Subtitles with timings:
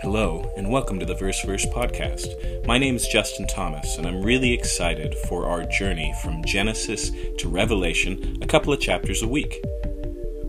[0.00, 2.64] Hello, and welcome to the Verse Verse podcast.
[2.64, 7.48] My name is Justin Thomas, and I'm really excited for our journey from Genesis to
[7.48, 9.60] Revelation, a couple of chapters a week.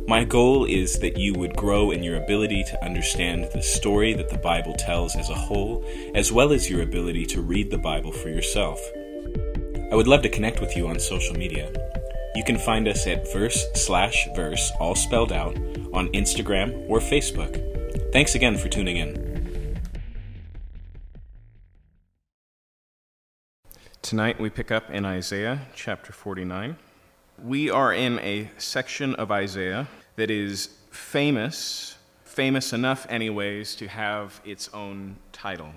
[0.07, 4.29] My goal is that you would grow in your ability to understand the story that
[4.29, 8.11] the Bible tells as a whole, as well as your ability to read the Bible
[8.11, 8.79] for yourself.
[9.91, 11.71] I would love to connect with you on social media.
[12.35, 15.57] You can find us at verse slash verse, all spelled out,
[15.91, 17.65] on Instagram or Facebook.
[18.13, 19.28] Thanks again for tuning in.
[24.09, 26.77] Tonight we pick up in Isaiah chapter 49.
[27.43, 34.41] We are in a section of Isaiah that is famous, famous enough, anyways, to have
[34.43, 35.73] its own title.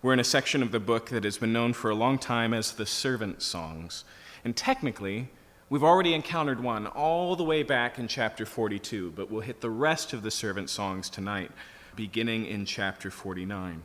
[0.00, 2.54] We're in a section of the book that has been known for a long time
[2.54, 4.04] as the Servant Songs.
[4.42, 5.28] And technically,
[5.68, 9.68] we've already encountered one all the way back in chapter 42, but we'll hit the
[9.68, 11.50] rest of the Servant Songs tonight,
[11.94, 13.82] beginning in chapter 49.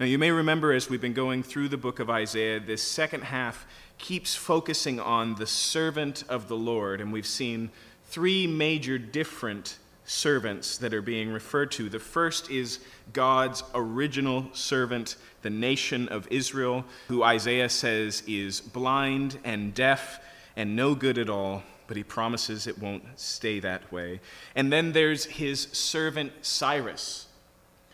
[0.00, 3.22] Now, you may remember as we've been going through the book of Isaiah, this second
[3.22, 3.66] half
[3.98, 7.70] keeps focusing on the servant of the Lord, and we've seen
[8.06, 11.90] three major different servants that are being referred to.
[11.90, 12.78] The first is
[13.12, 20.18] God's original servant, the nation of Israel, who Isaiah says is blind and deaf
[20.56, 24.20] and no good at all, but he promises it won't stay that way.
[24.56, 27.26] And then there's his servant Cyrus,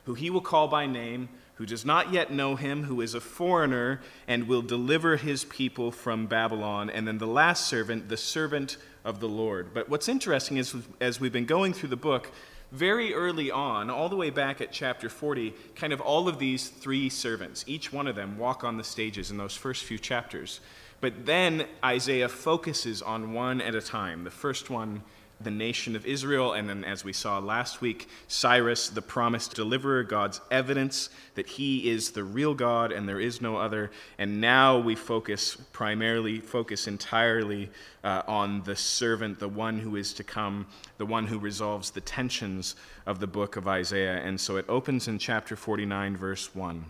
[0.04, 3.20] who he will call by name, who does not yet know him, who is a
[3.20, 6.90] foreigner, and will deliver his people from Babylon.
[6.90, 9.72] And then the last servant, the servant of the Lord.
[9.72, 12.30] But what's interesting is, as we've been going through the book,
[12.72, 16.68] very early on, all the way back at chapter 40, kind of all of these
[16.68, 20.60] three servants, each one of them walk on the stages in those first few chapters.
[21.00, 24.24] But then Isaiah focuses on one at a time.
[24.24, 25.02] The first one
[25.40, 30.02] the nation of Israel, and then, as we saw last week, Cyrus, the promised deliverer,
[30.02, 33.90] God's evidence that he is the real God and there is no other.
[34.18, 37.70] And now we focus primarily, focus entirely
[38.02, 40.66] uh, on the servant, the one who is to come,
[40.96, 42.74] the one who resolves the tensions
[43.04, 44.16] of the book of Isaiah.
[44.16, 46.86] And so it opens in chapter 49, verse 1.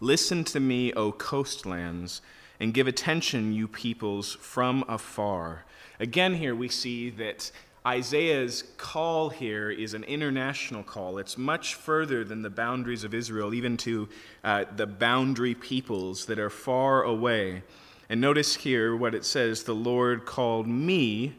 [0.00, 2.22] Listen to me, O coastlands,
[2.58, 5.64] and give attention, you peoples from afar.
[6.00, 7.52] Again, here we see that
[7.84, 11.18] Isaiah's call here is an international call.
[11.18, 14.08] It's much further than the boundaries of Israel, even to
[14.44, 17.64] uh, the boundary peoples that are far away.
[18.08, 21.34] And notice here what it says The Lord called me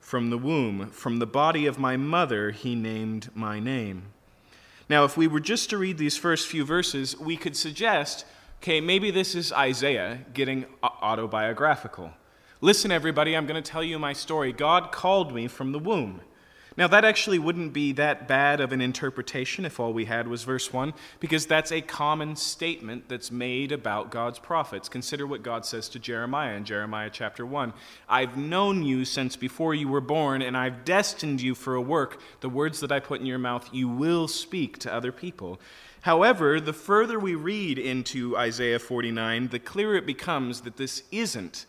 [0.00, 4.04] from the womb, from the body of my mother, he named my name.
[4.88, 8.24] Now, if we were just to read these first few verses, we could suggest
[8.62, 12.12] okay, maybe this is Isaiah getting autobiographical.
[12.64, 14.52] Listen, everybody, I'm going to tell you my story.
[14.52, 16.20] God called me from the womb.
[16.76, 20.44] Now, that actually wouldn't be that bad of an interpretation if all we had was
[20.44, 24.88] verse 1, because that's a common statement that's made about God's prophets.
[24.88, 27.72] Consider what God says to Jeremiah in Jeremiah chapter 1
[28.08, 32.20] I've known you since before you were born, and I've destined you for a work.
[32.42, 35.60] The words that I put in your mouth, you will speak to other people.
[36.02, 41.66] However, the further we read into Isaiah 49, the clearer it becomes that this isn't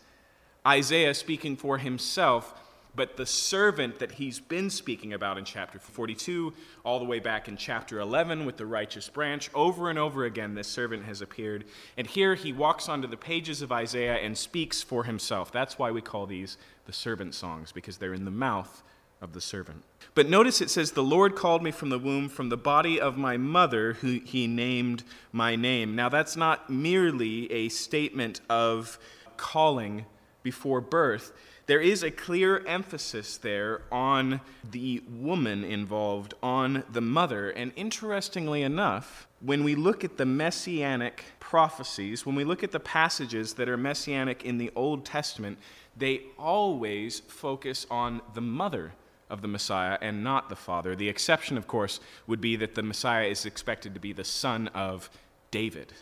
[0.66, 2.54] Isaiah speaking for himself,
[2.96, 6.52] but the servant that he's been speaking about in chapter 42,
[6.84, 10.54] all the way back in chapter 11 with the righteous branch, over and over again,
[10.54, 11.64] this servant has appeared.
[11.96, 15.50] And here he walks onto the pages of Isaiah and speaks for himself.
[15.50, 18.82] That's why we call these the servant songs, because they're in the mouth
[19.20, 19.82] of the servant.
[20.14, 23.16] But notice it says, The Lord called me from the womb, from the body of
[23.16, 25.02] my mother, who he named
[25.32, 25.96] my name.
[25.96, 28.98] Now, that's not merely a statement of
[29.36, 30.04] calling
[30.44, 31.32] before birth,
[31.66, 34.40] there is a clear emphasis there on
[34.70, 37.50] the woman involved, on the mother.
[37.50, 42.80] And interestingly enough, when we look at the messianic prophecies, when we look at the
[42.80, 45.58] passages that are messianic in the Old Testament,
[45.96, 48.92] they always focus on the mother
[49.30, 50.94] of the Messiah and not the father.
[50.94, 54.68] The exception, of course, would be that the Messiah is expected to be the son
[54.68, 55.08] of
[55.50, 55.94] David.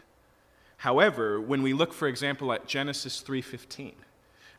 [0.78, 3.94] However, when we look, for example, at Genesis 3:15,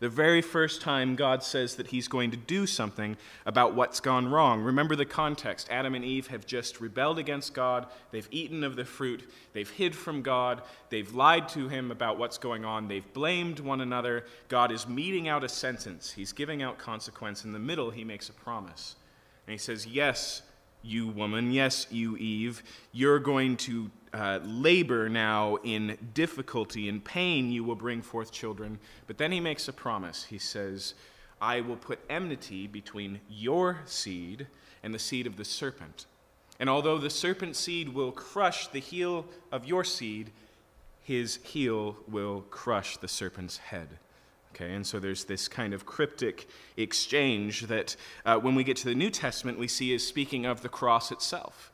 [0.03, 3.15] the very first time God says that he's going to do something
[3.45, 4.61] about what's gone wrong.
[4.61, 5.69] Remember the context.
[5.71, 7.87] Adam and Eve have just rebelled against God.
[8.11, 9.23] They've eaten of the fruit.
[9.53, 10.61] They've hid from God.
[10.89, 12.89] They've lied to him about what's going on.
[12.89, 14.25] They've blamed one another.
[14.49, 17.45] God is meting out a sentence, he's giving out consequence.
[17.45, 18.97] In the middle, he makes a promise.
[19.47, 20.41] And he says, Yes,
[20.83, 27.51] you woman, yes, you Eve, you're going to uh, labor now in difficulty and pain,
[27.51, 28.77] you will bring forth children.
[29.07, 30.25] But then he makes a promise.
[30.25, 30.93] He says,
[31.41, 34.47] I will put enmity between your seed
[34.83, 36.05] and the seed of the serpent.
[36.59, 40.31] And although the serpent's seed will crush the heel of your seed,
[41.01, 43.89] his heel will crush the serpent's head.
[44.55, 46.47] Okay, and so there's this kind of cryptic
[46.77, 50.61] exchange that uh, when we get to the New Testament, we see is speaking of
[50.61, 51.71] the cross itself.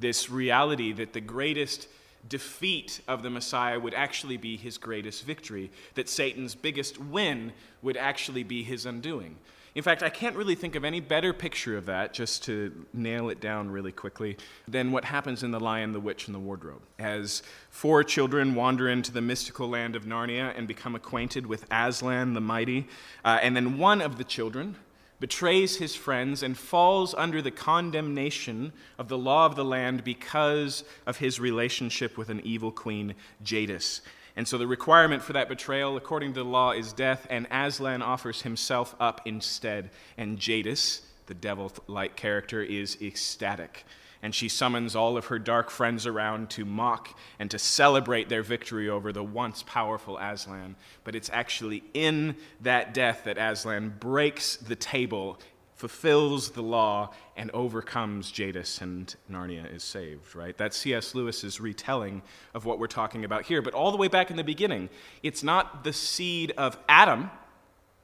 [0.00, 1.86] This reality that the greatest
[2.28, 7.96] defeat of the Messiah would actually be his greatest victory, that Satan's biggest win would
[7.96, 9.36] actually be his undoing.
[9.78, 13.30] In fact, I can't really think of any better picture of that, just to nail
[13.30, 14.36] it down really quickly,
[14.66, 16.82] than what happens in The Lion, the Witch, and the Wardrobe.
[16.98, 22.34] As four children wander into the mystical land of Narnia and become acquainted with Aslan
[22.34, 22.88] the Mighty,
[23.24, 24.74] uh, and then one of the children,
[25.20, 30.82] betrays his friends, and falls under the condemnation of the law of the land because
[31.06, 33.14] of his relationship with an evil queen,
[33.44, 34.00] Jadis.
[34.38, 38.02] And so the requirement for that betrayal, according to the law, is death, and Aslan
[38.02, 39.90] offers himself up instead.
[40.16, 43.84] And Jadis, the devil like character, is ecstatic.
[44.22, 48.44] And she summons all of her dark friends around to mock and to celebrate their
[48.44, 50.76] victory over the once powerful Aslan.
[51.02, 55.40] But it's actually in that death that Aslan breaks the table
[55.78, 60.58] fulfills the law and overcomes Jadis, and Narnia is saved, right?
[60.58, 61.14] That's C.S.
[61.14, 62.22] Lewis's retelling
[62.52, 63.62] of what we're talking about here.
[63.62, 64.88] But all the way back in the beginning,
[65.22, 67.30] it's not the seed of Adam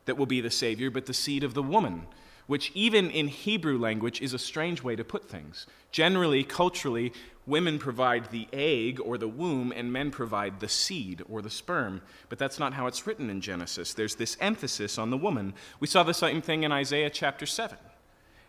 [0.05, 2.06] that will be the Savior, but the seed of the woman
[2.47, 5.67] which, even in Hebrew language, is a strange way to put things.
[5.91, 7.12] Generally, culturally,
[7.46, 12.00] women provide the egg or the womb, and men provide the seed or the sperm.
[12.29, 13.94] But that's not how it's written in Genesis.
[13.94, 15.55] There's this emphasis on the woman.
[15.81, 17.76] We saw the same thing in Isaiah chapter 7,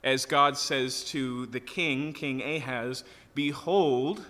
[0.04, 3.04] as God says to the king, King Ahaz,
[3.34, 4.26] Behold,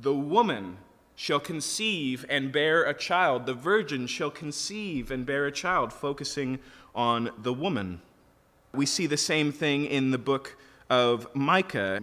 [0.00, 0.78] the woman
[1.14, 3.46] shall conceive and bear a child.
[3.46, 6.58] The virgin shall conceive and bear a child, focusing
[6.94, 8.00] on the woman.
[8.72, 10.56] We see the same thing in the book
[10.88, 12.00] of Micah,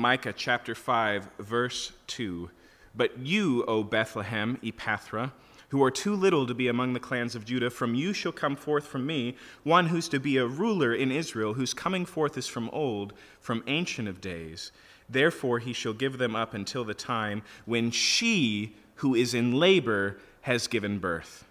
[0.00, 2.48] Micah chapter 5, verse 2.
[2.94, 5.32] But you, O Bethlehem, Ephrathah,
[5.68, 8.56] who are too little to be among the clans of Judah, from you shall come
[8.56, 12.46] forth from me one who's to be a ruler in Israel, whose coming forth is
[12.46, 14.72] from old, from ancient of days.
[15.06, 20.16] Therefore he shall give them up until the time when she who is in labor
[20.40, 21.44] has given birth.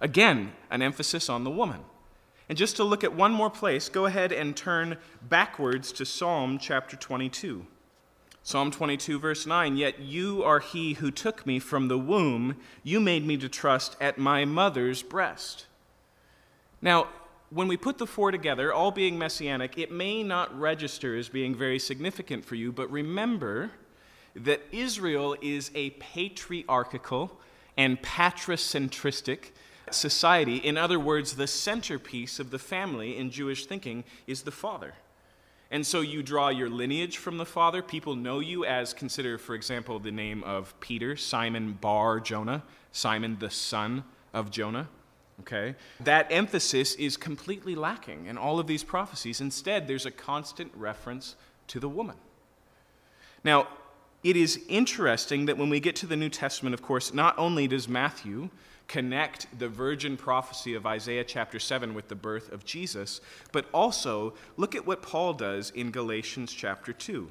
[0.00, 1.80] Again, an emphasis on the woman.
[2.48, 4.96] And just to look at one more place, go ahead and turn
[5.28, 7.66] backwards to Psalm chapter 22.
[8.42, 13.00] Psalm 22, verse 9 Yet you are he who took me from the womb, you
[13.00, 15.66] made me to trust at my mother's breast.
[16.80, 17.08] Now,
[17.50, 21.54] when we put the four together, all being messianic, it may not register as being
[21.54, 23.72] very significant for you, but remember
[24.34, 27.38] that Israel is a patriarchal
[27.76, 29.50] and patricentristic
[29.94, 30.56] society.
[30.56, 34.94] In other words, the centerpiece of the family in Jewish thinking is the father.
[35.70, 37.82] And so you draw your lineage from the father.
[37.82, 43.36] People know you as, consider, for example, the name of Peter, Simon Bar Jonah, Simon
[43.38, 44.88] the son of Jonah.
[45.40, 45.74] Okay?
[46.00, 49.40] That emphasis is completely lacking in all of these prophecies.
[49.40, 51.36] Instead, there's a constant reference
[51.68, 52.16] to the woman.
[53.44, 53.68] Now,
[54.24, 57.68] it is interesting that when we get to the New Testament, of course, not only
[57.68, 58.50] does Matthew
[58.88, 63.20] connect the virgin prophecy of Isaiah chapter 7 with the birth of Jesus,
[63.52, 67.30] but also look at what Paul does in Galatians chapter 2.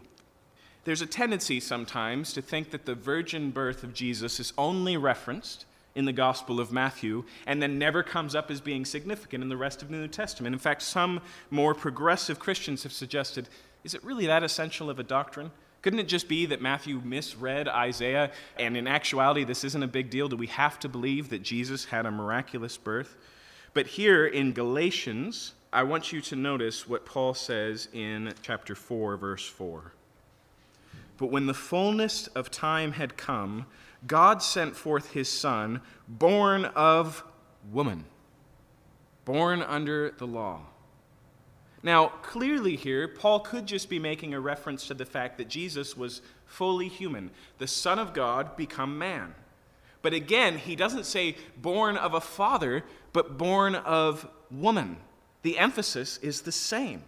[0.85, 5.65] There's a tendency sometimes to think that the virgin birth of Jesus is only referenced
[5.95, 9.57] in the Gospel of Matthew and then never comes up as being significant in the
[9.57, 10.53] rest of the New Testament.
[10.53, 13.49] In fact, some more progressive Christians have suggested
[13.83, 15.51] is it really that essential of a doctrine?
[15.81, 20.09] Couldn't it just be that Matthew misread Isaiah and in actuality this isn't a big
[20.09, 20.27] deal?
[20.27, 23.15] Do we have to believe that Jesus had a miraculous birth?
[23.73, 29.17] But here in Galatians, I want you to notice what Paul says in chapter 4,
[29.17, 29.93] verse 4.
[31.17, 33.65] But when the fullness of time had come,
[34.05, 37.23] God sent forth his Son, born of
[37.71, 38.05] woman,
[39.25, 40.61] born under the law
[41.83, 45.95] now, clearly here, Paul could just be making a reference to the fact that Jesus
[45.95, 47.29] was fully human,
[47.59, 49.35] the Son of God become man.
[50.01, 54.97] But again, he doesn't say born of a father, but born of woman.
[55.41, 57.03] The emphasis is the same.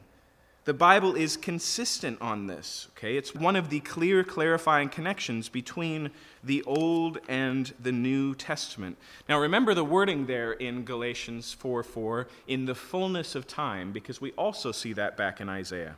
[0.69, 3.17] The Bible is consistent on this, okay?
[3.17, 6.11] It's one of the clear clarifying connections between
[6.43, 8.95] the Old and the New Testament.
[9.27, 14.21] Now remember the wording there in Galatians 4 4, in the fullness of time, because
[14.21, 15.95] we also see that back in Isaiah.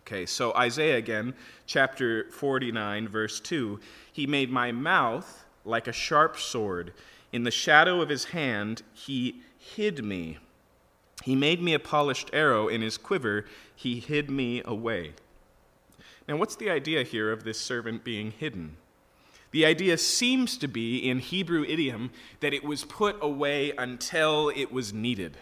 [0.00, 1.32] Okay, so Isaiah again,
[1.64, 3.78] chapter 49, verse 2
[4.12, 6.94] He made my mouth like a sharp sword.
[7.30, 10.38] In the shadow of his hand, he hid me.
[11.24, 15.14] He made me a polished arrow in his quiver, he hid me away.
[16.28, 18.76] Now, what's the idea here of this servant being hidden?
[19.50, 24.70] The idea seems to be in Hebrew idiom that it was put away until it
[24.70, 25.38] was needed.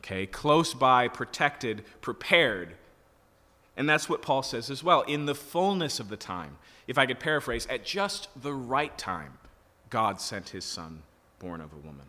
[0.00, 2.74] Okay, close by, protected, prepared.
[3.76, 5.02] And that's what Paul says as well.
[5.02, 9.34] In the fullness of the time, if I could paraphrase, at just the right time,
[9.90, 11.02] God sent his son,
[11.38, 12.06] born of a woman.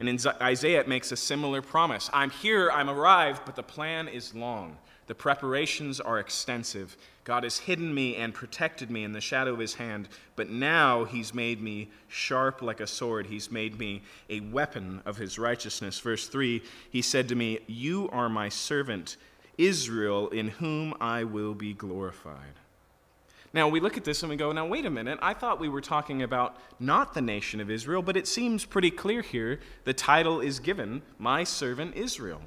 [0.00, 4.08] And in Isaiah, it makes a similar promise I'm here, I'm arrived, but the plan
[4.08, 4.78] is long.
[5.06, 6.96] The preparations are extensive.
[7.24, 11.04] God has hidden me and protected me in the shadow of his hand, but now
[11.04, 13.26] he's made me sharp like a sword.
[13.26, 15.98] He's made me a weapon of his righteousness.
[15.98, 19.16] Verse 3 He said to me, You are my servant,
[19.58, 22.59] Israel, in whom I will be glorified.
[23.52, 25.18] Now, we look at this and we go, now, wait a minute.
[25.20, 28.90] I thought we were talking about not the nation of Israel, but it seems pretty
[28.90, 29.58] clear here.
[29.84, 32.42] The title is given, My Servant Israel.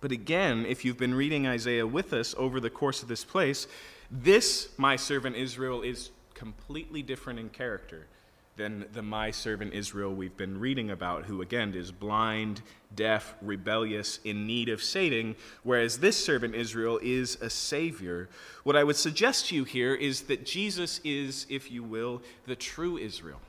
[0.00, 3.68] But again, if you've been reading Isaiah with us over the course of this place,
[4.10, 8.06] this, My Servant Israel, is completely different in character
[8.56, 12.62] than the my servant Israel we've been reading about, who again is blind,
[12.94, 15.34] deaf, rebellious, in need of saving,
[15.64, 18.28] whereas this servant Israel is a savior.
[18.62, 22.54] What I would suggest to you here is that Jesus is, if you will, the
[22.54, 23.40] true Israel.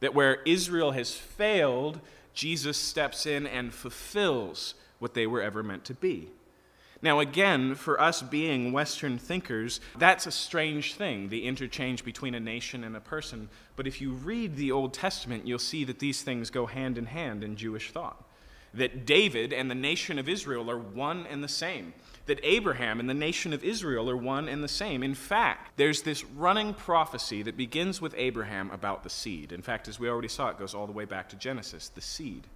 [0.00, 2.00] That where Israel has failed,
[2.32, 6.28] Jesus steps in and fulfills what they were ever meant to be.
[7.00, 12.40] Now, again, for us being Western thinkers, that's a strange thing, the interchange between a
[12.40, 13.48] nation and a person.
[13.76, 17.06] But if you read the Old Testament, you'll see that these things go hand in
[17.06, 18.24] hand in Jewish thought.
[18.74, 21.94] That David and the nation of Israel are one and the same.
[22.26, 25.04] That Abraham and the nation of Israel are one and the same.
[25.04, 29.52] In fact, there's this running prophecy that begins with Abraham about the seed.
[29.52, 32.00] In fact, as we already saw, it goes all the way back to Genesis the
[32.00, 32.48] seed.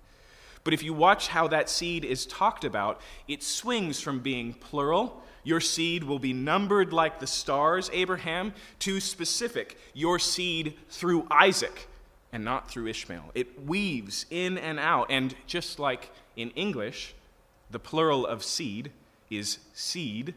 [0.65, 5.23] But if you watch how that seed is talked about, it swings from being plural,
[5.45, 11.89] your seed will be numbered like the stars, Abraham, to specific, your seed through Isaac
[12.33, 13.31] and not through Ishmael.
[13.35, 15.09] It weaves in and out.
[15.11, 17.15] And just like in English,
[17.71, 18.93] the plural of seed
[19.31, 20.35] is seed,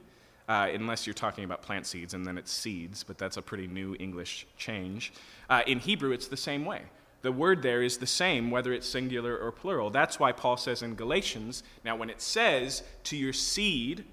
[0.50, 3.68] uh, unless you're talking about plant seeds, and then it's seeds, but that's a pretty
[3.68, 5.14] new English change.
[5.50, 6.82] Uh, in Hebrew, it's the same way
[7.26, 9.90] the word there is the same, whether it's singular or plural.
[9.90, 14.06] That's why Paul says in Galatians, now when it says, to your seed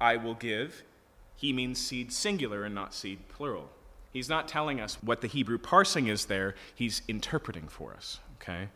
[0.00, 0.82] I will give,
[1.36, 3.68] he means seed singular and not seed plural.
[4.10, 8.68] He's not telling us what the Hebrew parsing is there, he's interpreting for us, okay?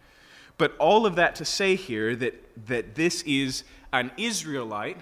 [0.59, 4.99] But all of that to say here that, that this is an Israelite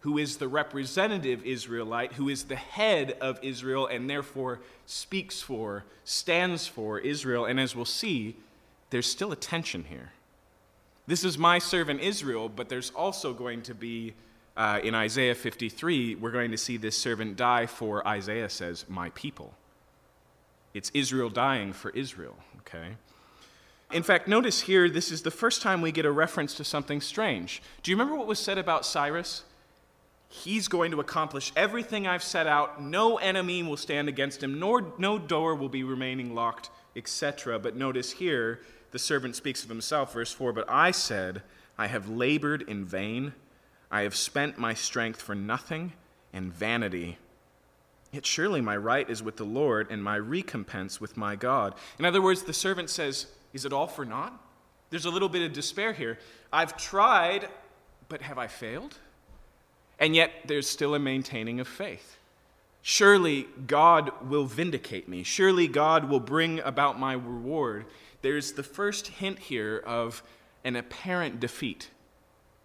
[0.00, 5.84] who is the representative Israelite, who is the head of Israel, and therefore speaks for,
[6.04, 7.44] stands for Israel.
[7.44, 8.36] And as we'll see,
[8.90, 10.12] there's still a tension here.
[11.06, 14.14] This is my servant Israel, but there's also going to be,
[14.56, 19.10] uh, in Isaiah 53, we're going to see this servant die for, Isaiah says, my
[19.10, 19.54] people.
[20.74, 22.96] It's Israel dying for Israel, okay?
[23.90, 27.00] In fact, notice here, this is the first time we get a reference to something
[27.00, 27.62] strange.
[27.82, 29.44] Do you remember what was said about Cyrus?
[30.28, 32.82] He's going to accomplish everything I've set out.
[32.82, 37.58] No enemy will stand against him, nor no door will be remaining locked, etc.
[37.58, 41.42] But notice here, the servant speaks of himself, verse 4 But I said,
[41.78, 43.32] I have labored in vain,
[43.90, 45.94] I have spent my strength for nothing
[46.32, 47.16] and vanity.
[48.12, 51.74] Yet surely my right is with the Lord, and my recompense with my God.
[51.98, 54.38] In other words, the servant says, Is it all for naught?
[54.90, 56.18] There's a little bit of despair here.
[56.52, 57.48] I've tried,
[58.08, 58.98] but have I failed?
[59.98, 62.18] And yet, there's still a maintaining of faith.
[62.82, 65.22] Surely God will vindicate me.
[65.22, 67.84] Surely God will bring about my reward.
[68.22, 70.22] There's the first hint here of
[70.64, 71.90] an apparent defeat,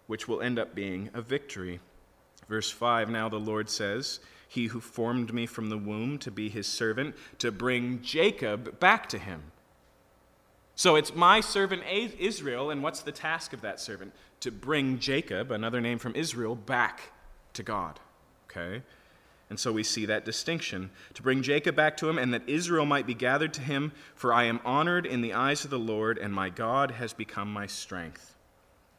[0.06, 1.80] which will end up being a victory.
[2.48, 6.48] Verse 5 Now the Lord says, He who formed me from the womb to be
[6.48, 9.42] his servant, to bring Jacob back to him.
[10.76, 14.12] So it's my servant Israel, and what's the task of that servant?
[14.40, 17.12] To bring Jacob, another name from Israel, back
[17.54, 17.98] to God.
[18.50, 18.82] Okay?
[19.50, 22.86] And so we see that distinction to bring Jacob back to him and that Israel
[22.86, 26.18] might be gathered to him, for I am honored in the eyes of the Lord,
[26.18, 28.34] and my God has become my strength.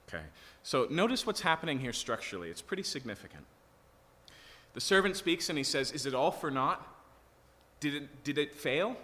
[0.08, 0.24] Okay,
[0.62, 2.50] so notice what's happening here structurally.
[2.50, 3.44] It's pretty significant.
[4.76, 6.86] The servant speaks and he says, Is it all for naught?
[7.80, 8.90] Did it, did it fail?
[8.90, 8.98] And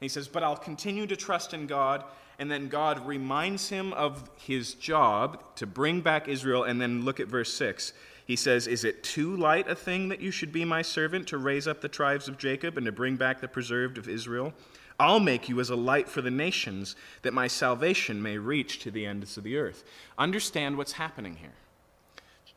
[0.00, 2.04] he says, But I'll continue to trust in God.
[2.38, 6.64] And then God reminds him of his job to bring back Israel.
[6.64, 7.92] And then look at verse 6.
[8.24, 11.38] He says, Is it too light a thing that you should be my servant to
[11.38, 14.54] raise up the tribes of Jacob and to bring back the preserved of Israel?
[14.98, 18.90] I'll make you as a light for the nations, that my salvation may reach to
[18.90, 19.84] the ends of the earth.
[20.16, 21.54] Understand what's happening here.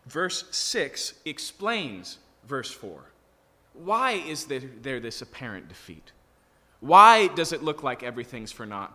[0.05, 3.01] Verse 6 explains verse 4.
[3.73, 6.11] why is there, there this apparent defeat?
[6.79, 8.93] Why does it look like everything's for naught?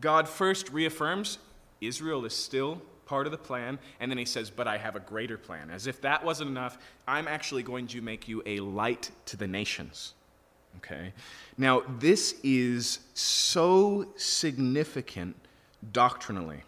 [0.00, 1.38] God first reaffirms
[1.80, 5.00] Israel is still part of the plan, and then he says, But I have a
[5.00, 5.70] greater plan.
[5.70, 9.46] As if that wasn't enough, I'm actually going to make you a light to the
[9.46, 10.12] nations.
[10.78, 11.12] Okay?
[11.56, 15.36] Now, this is so significant
[15.92, 16.62] doctrinally.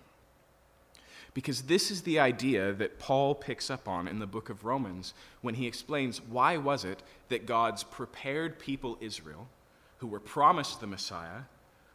[1.35, 5.15] Because this is the idea that Paul picks up on in the book of Romans
[5.41, 9.47] when he explains why was it that God's prepared people Israel,
[9.99, 11.43] who were promised the Messiah,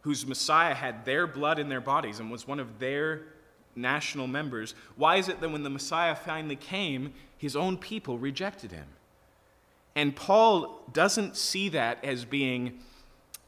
[0.02, 3.22] whose Messiah had their blood in their bodies and was one of their
[3.76, 8.72] national members, why is it that when the Messiah finally came, his own people rejected
[8.72, 8.86] him?
[9.96, 12.80] And Paul doesn't see that as being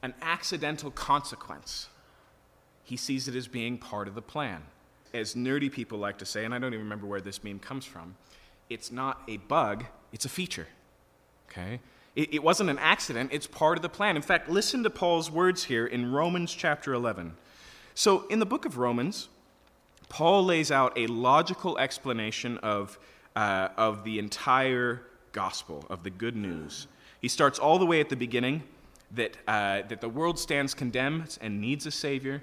[0.02, 1.88] an accidental consequence.
[2.84, 4.62] He sees it as being part of the plan.
[5.12, 7.84] As nerdy people like to say, and I don't even remember where this meme comes
[7.84, 8.16] from,
[8.68, 10.68] it's not a bug, it's a feature.
[11.50, 11.80] Okay?
[12.14, 14.16] It, it wasn't an accident, it's part of the plan.
[14.16, 17.34] In fact, listen to Paul's words here in Romans chapter 11.
[17.94, 19.28] So, in the book of Romans,
[20.08, 22.98] Paul lays out a logical explanation of,
[23.34, 26.86] uh, of the entire gospel, of the good news.
[27.20, 28.62] He starts all the way at the beginning
[29.12, 32.42] that, uh, that the world stands condemned and needs a Savior.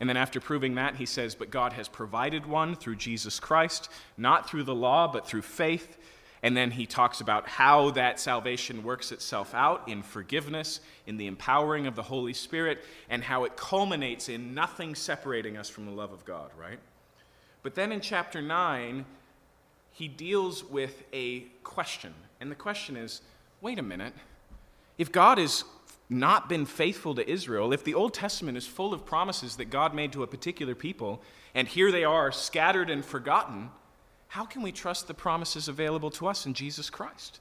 [0.00, 3.88] And then, after proving that, he says, But God has provided one through Jesus Christ,
[4.16, 5.98] not through the law, but through faith.
[6.42, 11.26] And then he talks about how that salvation works itself out in forgiveness, in the
[11.26, 15.92] empowering of the Holy Spirit, and how it culminates in nothing separating us from the
[15.92, 16.78] love of God, right?
[17.64, 19.04] But then in chapter 9,
[19.90, 22.14] he deals with a question.
[22.40, 23.22] And the question is
[23.60, 24.12] wait a minute.
[24.98, 25.64] If God has
[26.10, 29.94] not been faithful to Israel, if the Old Testament is full of promises that God
[29.94, 31.22] made to a particular people,
[31.54, 33.70] and here they are scattered and forgotten,
[34.28, 37.40] how can we trust the promises available to us in Jesus Christ?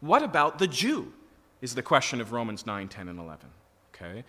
[0.00, 1.12] What about the Jew?
[1.60, 3.46] Is the question of Romans 9, 10, and 11.
[3.94, 4.24] Okay?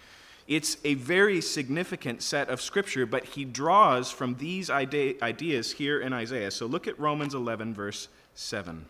[0.51, 6.11] It's a very significant set of scripture, but he draws from these ideas here in
[6.11, 6.51] Isaiah.
[6.51, 8.85] So look at Romans 11, verse 7.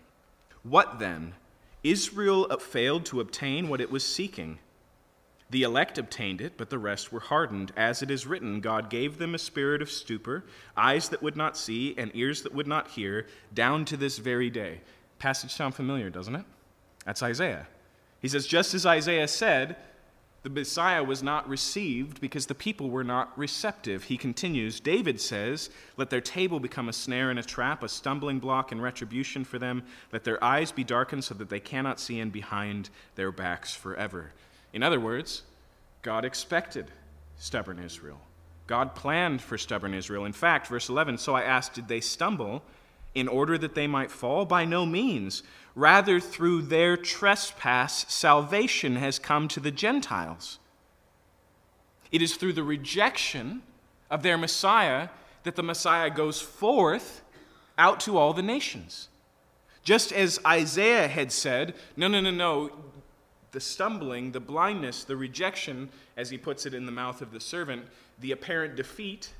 [0.63, 1.35] What then?
[1.83, 4.57] Israel uh, failed to obtain what it was seeking.
[5.51, 7.71] The elect obtained it, but the rest were hardened.
[7.77, 10.43] As it is written, God gave them a spirit of stupor,
[10.75, 14.49] eyes that would not see, and ears that would not hear, down to this very
[14.49, 14.81] day.
[15.19, 16.45] Passage sound familiar, doesn't it?
[17.05, 17.67] That's Isaiah.
[18.19, 19.75] He says, just as Isaiah said,
[20.43, 24.05] the Messiah was not received because the people were not receptive.
[24.05, 28.39] He continues David says, Let their table become a snare and a trap, a stumbling
[28.39, 29.83] block and retribution for them.
[30.11, 34.31] Let their eyes be darkened so that they cannot see, and behind their backs forever.
[34.73, 35.43] In other words,
[36.01, 36.87] God expected
[37.37, 38.21] stubborn Israel.
[38.65, 40.25] God planned for stubborn Israel.
[40.25, 42.63] In fact, verse 11 So I asked, Did they stumble
[43.13, 44.45] in order that they might fall?
[44.45, 45.43] By no means.
[45.75, 50.59] Rather, through their trespass, salvation has come to the Gentiles.
[52.11, 53.61] It is through the rejection
[54.09, 55.09] of their Messiah
[55.43, 57.21] that the Messiah goes forth
[57.77, 59.07] out to all the nations.
[59.83, 62.71] Just as Isaiah had said, no, no, no, no,
[63.51, 67.39] the stumbling, the blindness, the rejection, as he puts it in the mouth of the
[67.39, 67.85] servant,
[68.19, 69.31] the apparent defeat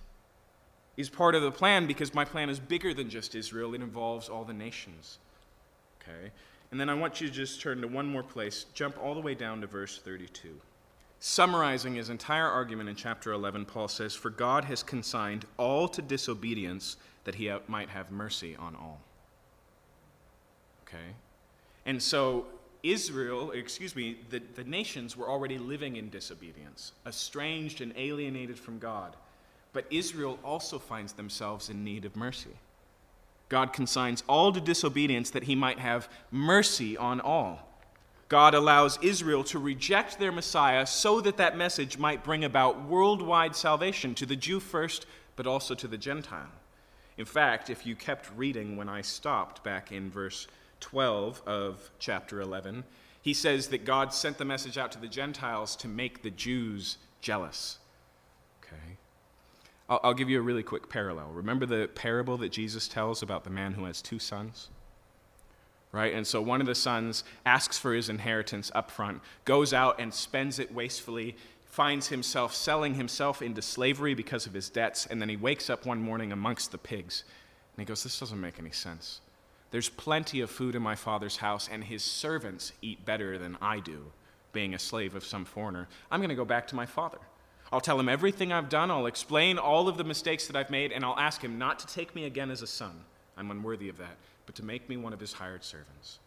[0.98, 4.30] is part of the plan because my plan is bigger than just Israel, it involves
[4.30, 5.20] all the nations.
[6.72, 9.22] And then I want you to just turn to one more place, jump all the
[9.22, 10.50] way down to verse 32.
[11.20, 16.02] Summarizing his entire argument in chapter 11, Paul says, For God has consigned all to
[16.02, 19.00] disobedience that he might have mercy on all.
[20.88, 21.14] Okay?
[21.86, 22.46] And so
[22.84, 28.80] Israel, excuse me, the, the nations were already living in disobedience, estranged and alienated from
[28.80, 29.16] God.
[29.74, 32.58] But Israel also finds themselves in need of mercy.
[33.52, 37.68] God consigns all to disobedience that he might have mercy on all.
[38.30, 43.54] God allows Israel to reject their Messiah so that that message might bring about worldwide
[43.58, 46.48] salvation to the Jew first, but also to the Gentile.
[47.18, 50.48] In fact, if you kept reading when I stopped back in verse
[50.80, 52.86] 12 of chapter 11,
[53.22, 57.00] he says that God sent the message out to the Gentiles to make the Jews
[57.20, 57.80] jealous.
[59.92, 61.30] I'll, I'll give you a really quick parallel.
[61.32, 64.70] Remember the parable that Jesus tells about the man who has two sons?
[65.92, 66.14] right?
[66.14, 70.14] And so one of the sons asks for his inheritance up front, goes out and
[70.14, 75.30] spends it wastefully, finds himself selling himself into slavery because of his debts, and then
[75.30, 77.24] he wakes up one morning amongst the pigs.
[77.76, 79.22] And he goes, This doesn't make any sense.
[79.72, 83.80] There's plenty of food in my father's house, and his servants eat better than I
[83.80, 84.12] do,
[84.52, 85.88] being a slave of some foreigner.
[86.10, 87.20] I'm going to go back to my father.
[87.72, 88.92] I'll tell him everything I've done.
[88.92, 91.88] I'll explain all of the mistakes that I've made, and I'll ask him not to
[91.88, 93.06] take me again as a son.
[93.38, 96.20] I'm unworthy of that, but to make me one of his hired servants.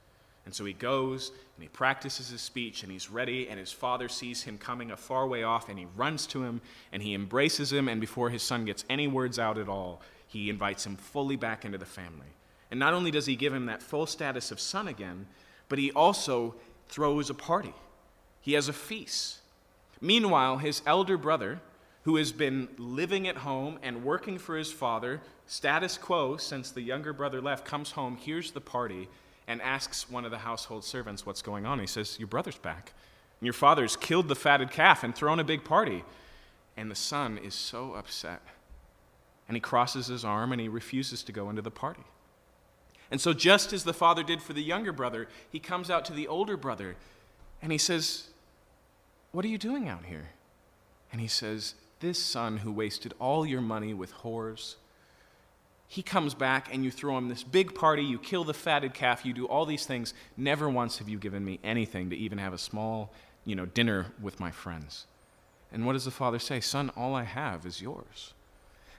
[0.47, 4.09] And so he goes and he practices his speech and he's ready, and his father
[4.09, 6.61] sees him coming a far way off and he runs to him
[6.93, 7.89] and he embraces him.
[7.89, 11.65] And before his son gets any words out at all, he invites him fully back
[11.65, 12.27] into the family.
[12.71, 15.27] And not only does he give him that full status of son again,
[15.69, 16.55] but he also
[16.89, 17.75] throws a party.
[18.41, 19.39] He has a feast.
[20.05, 21.63] Meanwhile, his elder brother,
[22.03, 26.83] who has been living at home and working for his father, status quo since the
[26.83, 29.09] younger brother left, comes home, hears the party,
[29.49, 31.81] and asks one of the household servants what's going on.
[31.81, 32.93] He says, Your brother's back.
[33.41, 36.05] And your father's killed the fatted calf and thrown a big party.
[36.77, 38.43] And the son is so upset.
[39.49, 42.05] And he crosses his arm and he refuses to go into the party.
[43.11, 46.13] And so, just as the father did for the younger brother, he comes out to
[46.13, 46.97] the older brother
[47.63, 48.29] and he says,
[49.35, 50.31] What are you doing out here?
[51.13, 54.77] And he says, This son who wasted all your money with whores
[55.95, 59.25] he comes back and you throw him this big party, you kill the fatted calf,
[59.25, 60.15] you do all these things.
[60.37, 63.13] Never once have you given me anything to even have a small,
[63.45, 65.07] you know, dinner with my friends.
[65.73, 66.61] And what does the father say?
[66.61, 68.35] Son, all I have is yours.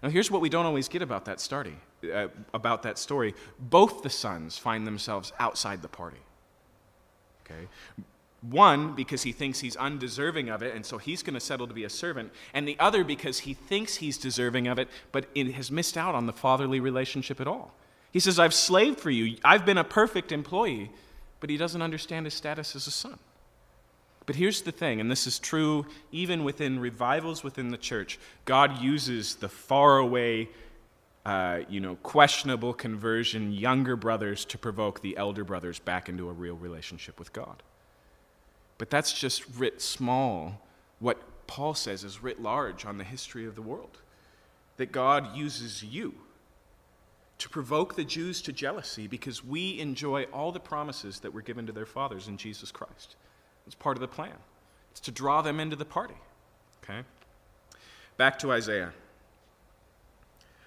[0.03, 1.45] Now here's what we don't always get about that.
[2.13, 3.33] Uh, about that story.
[3.59, 6.21] Both the sons find themselves outside the party.
[7.45, 7.67] Okay?
[8.49, 11.73] One, because he thinks he's undeserving of it, and so he's going to settle to
[11.73, 12.31] be a servant.
[12.53, 16.15] And the other, because he thinks he's deserving of it, but it has missed out
[16.15, 17.73] on the fatherly relationship at all.
[18.11, 19.37] He says, I've slaved for you.
[19.43, 20.91] I've been a perfect employee.
[21.39, 23.19] But he doesn't understand his status as a son.
[24.25, 28.81] But here's the thing, and this is true even within revivals within the church God
[28.81, 30.49] uses the faraway,
[31.25, 36.33] uh, you know, questionable conversion younger brothers to provoke the elder brothers back into a
[36.33, 37.61] real relationship with God.
[38.77, 40.61] But that's just writ small.
[40.99, 43.99] What Paul says is writ large on the history of the world.
[44.77, 46.15] That God uses you
[47.37, 51.65] to provoke the Jews to jealousy because we enjoy all the promises that were given
[51.67, 53.15] to their fathers in Jesus Christ.
[53.65, 54.35] It's part of the plan,
[54.91, 56.15] it's to draw them into the party.
[56.83, 57.01] Okay?
[58.17, 58.93] Back to Isaiah.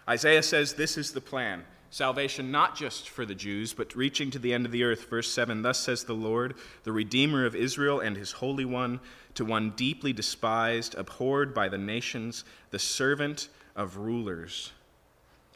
[0.09, 4.39] Isaiah says this is the plan salvation not just for the Jews, but reaching to
[4.39, 5.09] the end of the earth.
[5.09, 9.01] Verse 7 Thus says the Lord, the Redeemer of Israel and his Holy One,
[9.35, 14.73] to one deeply despised, abhorred by the nations, the servant of rulers.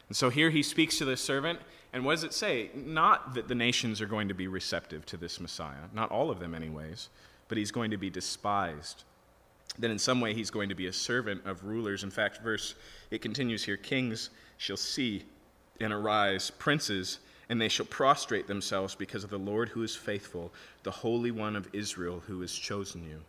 [0.09, 1.59] And so here he speaks to the servant,
[1.92, 2.71] and what does it say?
[2.75, 6.38] Not that the nations are going to be receptive to this Messiah, not all of
[6.38, 7.09] them, anyways,
[7.49, 9.05] but he's going to be despised.
[9.79, 12.05] Then in some way he's going to be a servant of rulers.
[12.05, 12.75] In fact, verse
[13.11, 15.25] it continues here, kings shall see
[15.83, 17.18] and arise, princes,
[17.49, 21.57] and they shall prostrate themselves because of the Lord who is faithful, the Holy One
[21.57, 23.21] of Israel who has chosen you.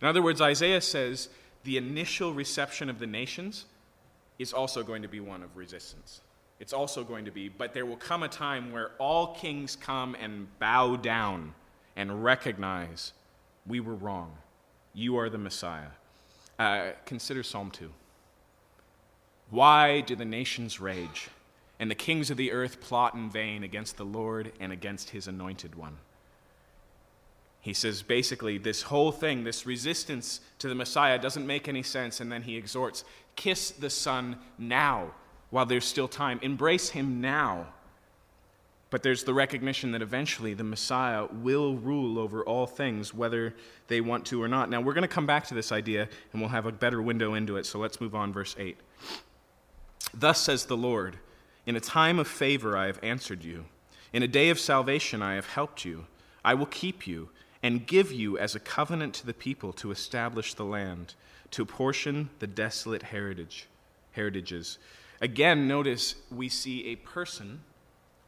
[0.00, 1.28] In other words, Isaiah says
[1.64, 3.64] the initial reception of the nations
[4.38, 6.20] is also going to be one of resistance.
[6.60, 10.16] It's also going to be, but there will come a time where all kings come
[10.20, 11.54] and bow down
[11.96, 13.12] and recognize
[13.66, 14.36] we were wrong.
[14.94, 15.90] You are the Messiah.
[16.58, 17.90] Uh, consider Psalm 2.
[19.50, 21.28] Why do the nations rage?
[21.82, 25.26] And the kings of the earth plot in vain against the Lord and against his
[25.26, 25.96] anointed one.
[27.60, 32.20] He says basically, this whole thing, this resistance to the Messiah doesn't make any sense,
[32.20, 33.02] and then he exhorts
[33.34, 35.10] kiss the Son now
[35.50, 37.66] while there's still time, embrace him now.
[38.90, 43.56] But there's the recognition that eventually the Messiah will rule over all things, whether
[43.88, 44.70] they want to or not.
[44.70, 47.34] Now, we're going to come back to this idea, and we'll have a better window
[47.34, 48.76] into it, so let's move on, verse 8.
[50.14, 51.18] Thus says the Lord.
[51.66, 53.66] In a time of favor I have answered you.
[54.12, 56.06] In a day of salvation I have helped you.
[56.44, 57.30] I will keep you
[57.62, 61.14] and give you as a covenant to the people to establish the land,
[61.52, 63.68] to apportion the desolate heritage,
[64.12, 64.78] heritages.
[65.20, 67.60] Again, notice we see a person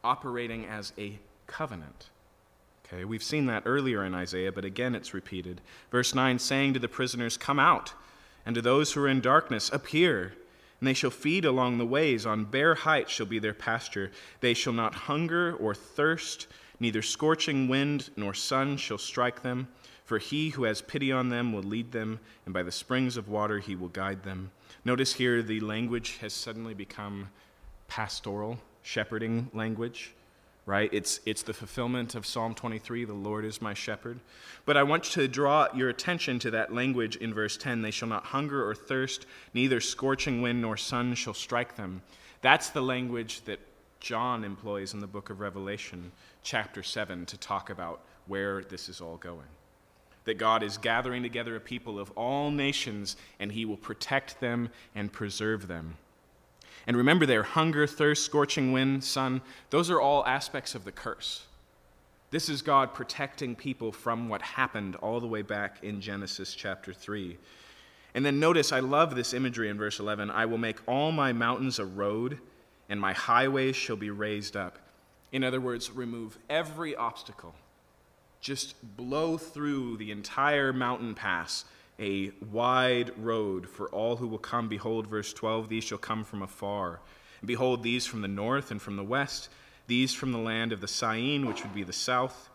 [0.03, 2.09] operating as a covenant.
[2.85, 5.59] Okay, we've seen that earlier in Isaiah, but again it's repeated.
[5.91, 7.93] Verse 9 saying to the prisoners, Come out,
[8.45, 10.33] and to those who are in darkness, appear.
[10.79, 14.11] And they shall feed along the ways, on bare heights shall be their pasture.
[14.41, 16.47] They shall not hunger or thirst,
[16.79, 19.67] neither scorching wind nor sun shall strike them.
[20.03, 23.27] For he who has pity on them will lead them, and by the springs of
[23.27, 24.51] water he will guide them.
[24.83, 27.29] Notice here the language has suddenly become
[27.87, 30.13] pastoral, shepherding language
[30.65, 30.89] right?
[30.91, 34.19] It's, it's the fulfillment of Psalm 23, the Lord is my shepherd.
[34.65, 38.07] But I want to draw your attention to that language in verse 10 they shall
[38.07, 42.01] not hunger or thirst, neither scorching wind nor sun shall strike them.
[42.41, 43.59] That's the language that
[43.99, 46.11] John employs in the book of Revelation,
[46.43, 49.47] chapter 7, to talk about where this is all going.
[50.25, 54.69] That God is gathering together a people of all nations, and he will protect them
[54.95, 55.97] and preserve them.
[56.87, 61.45] And remember there, hunger, thirst, scorching wind, sun, those are all aspects of the curse.
[62.31, 66.93] This is God protecting people from what happened all the way back in Genesis chapter
[66.93, 67.37] 3.
[68.13, 71.33] And then notice, I love this imagery in verse 11 I will make all my
[71.33, 72.39] mountains a road,
[72.89, 74.79] and my highways shall be raised up.
[75.31, 77.55] In other words, remove every obstacle.
[78.41, 81.65] Just blow through the entire mountain pass,
[81.99, 84.67] a wide road for all who will come.
[84.67, 86.99] Behold, verse 12, these shall come from afar.
[87.41, 89.49] And behold, these from the north and from the west,
[89.87, 92.49] these from the land of the Syene, which would be the south.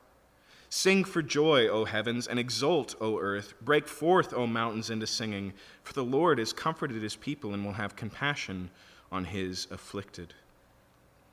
[0.69, 3.55] Sing for joy, O heavens, and exult, O earth.
[3.61, 7.73] Break forth, O mountains, into singing, for the Lord has comforted his people and will
[7.73, 8.71] have compassion
[9.11, 10.35] on his afflicted.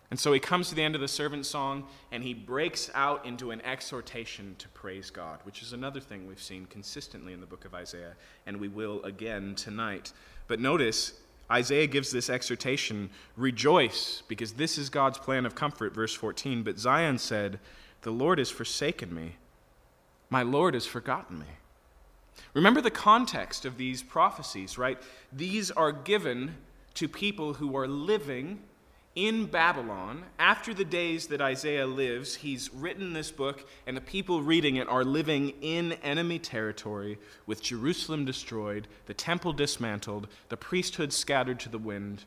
[0.09, 3.25] And so he comes to the end of the servant song and he breaks out
[3.25, 7.45] into an exhortation to praise God, which is another thing we've seen consistently in the
[7.45, 8.15] book of Isaiah,
[8.45, 10.13] and we will again tonight.
[10.47, 11.13] But notice,
[11.51, 16.63] Isaiah gives this exhortation rejoice, because this is God's plan of comfort, verse 14.
[16.63, 17.59] But Zion said,
[18.01, 19.35] The Lord has forsaken me,
[20.29, 21.45] my Lord has forgotten me.
[22.53, 25.01] Remember the context of these prophecies, right?
[25.33, 26.55] These are given
[26.95, 28.59] to people who are living
[29.17, 34.43] in Babylon, after the days that Isaiah lives, he's written this book, and the people
[34.43, 41.11] reading it are living in enemy territory with Jerusalem destroyed, the temple dismantled, the priesthood
[41.11, 42.25] scattered to the wind.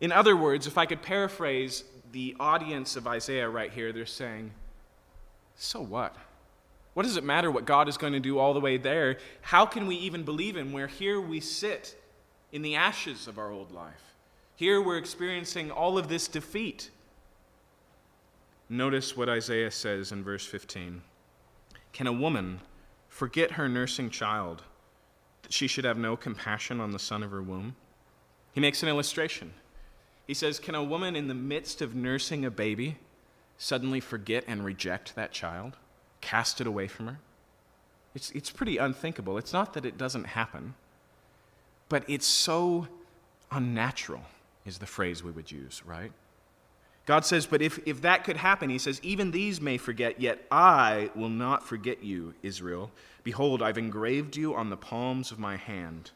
[0.00, 4.50] In other words, if I could paraphrase the audience of Isaiah right here, they're saying,
[5.56, 6.16] So what?
[6.94, 9.18] What does it matter what God is going to do all the way there?
[9.42, 11.94] How can we even believe Him where here we sit
[12.50, 14.11] in the ashes of our old life?
[14.56, 16.90] Here we're experiencing all of this defeat.
[18.68, 21.02] Notice what Isaiah says in verse 15
[21.92, 22.60] Can a woman
[23.08, 24.62] forget her nursing child,
[25.42, 27.76] that she should have no compassion on the son of her womb?
[28.52, 29.52] He makes an illustration.
[30.26, 32.98] He says, Can a woman in the midst of nursing a baby
[33.56, 35.76] suddenly forget and reject that child,
[36.20, 37.18] cast it away from her?
[38.14, 39.38] It's, it's pretty unthinkable.
[39.38, 40.74] It's not that it doesn't happen,
[41.88, 42.88] but it's so
[43.50, 44.22] unnatural
[44.64, 46.12] is the phrase we would use, right?
[47.04, 50.44] God says, But if, if that could happen, he says, Even these may forget, yet
[50.50, 52.90] I will not forget you, Israel.
[53.24, 56.12] Behold, I've engraved you on the palms of my hand,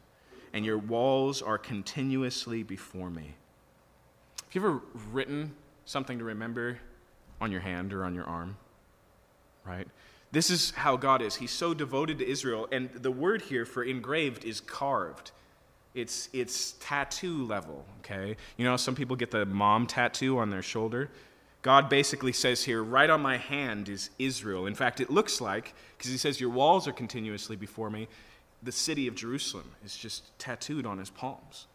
[0.53, 3.35] and your walls are continuously before me.
[4.45, 4.81] Have you ever
[5.11, 5.53] written
[5.85, 6.79] something to remember
[7.41, 8.57] on your hand or on your arm?
[9.65, 9.87] Right?
[10.31, 11.35] This is how God is.
[11.35, 15.31] He's so devoted to Israel, and the word here for engraved is carved.
[15.97, 18.37] It's, it's tattoo level, okay?
[18.55, 21.09] You know, some people get the mom tattoo on their shoulder.
[21.63, 24.67] God basically says here, right on my hand is Israel.
[24.67, 28.07] In fact, it looks like, because he says, Your walls are continuously before me,
[28.61, 31.65] the city of Jerusalem is just tattooed on his palms.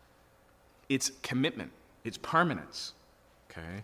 [0.88, 1.72] It's commitment,
[2.04, 2.92] it's permanence,
[3.50, 3.82] okay?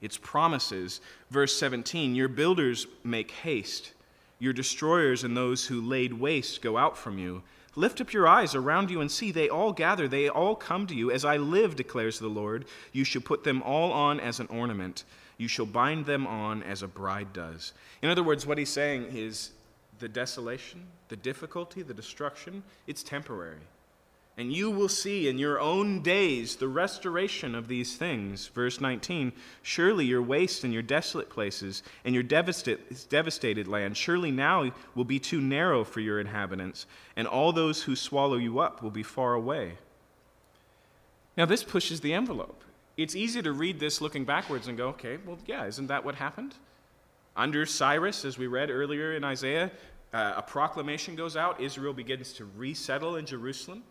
[0.00, 1.00] It's promises.
[1.30, 3.92] Verse 17 Your builders make haste,
[4.40, 7.44] your destroyers and those who laid waste go out from you.
[7.74, 10.94] Lift up your eyes around you and see, they all gather, they all come to
[10.94, 11.10] you.
[11.10, 15.04] As I live, declares the Lord, you shall put them all on as an ornament.
[15.38, 17.72] You shall bind them on as a bride does.
[18.02, 19.52] In other words, what he's saying is
[20.00, 23.60] the desolation, the difficulty, the destruction, it's temporary.
[24.38, 28.46] And you will see in your own days the restoration of these things.
[28.46, 34.72] Verse 19 Surely your waste and your desolate places and your devastated land, surely now
[34.94, 38.90] will be too narrow for your inhabitants, and all those who swallow you up will
[38.90, 39.72] be far away.
[41.36, 42.62] Now, this pushes the envelope.
[42.96, 46.14] It's easy to read this looking backwards and go, okay, well, yeah, isn't that what
[46.14, 46.54] happened?
[47.36, 49.70] Under Cyrus, as we read earlier in Isaiah,
[50.12, 51.58] uh, a proclamation goes out.
[51.58, 53.82] Israel begins to resettle in Jerusalem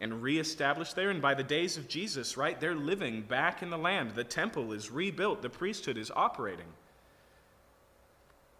[0.00, 1.10] and reestablished there.
[1.10, 4.12] And by the days of Jesus, right, they're living back in the land.
[4.14, 6.66] The temple is rebuilt, the priesthood is operating.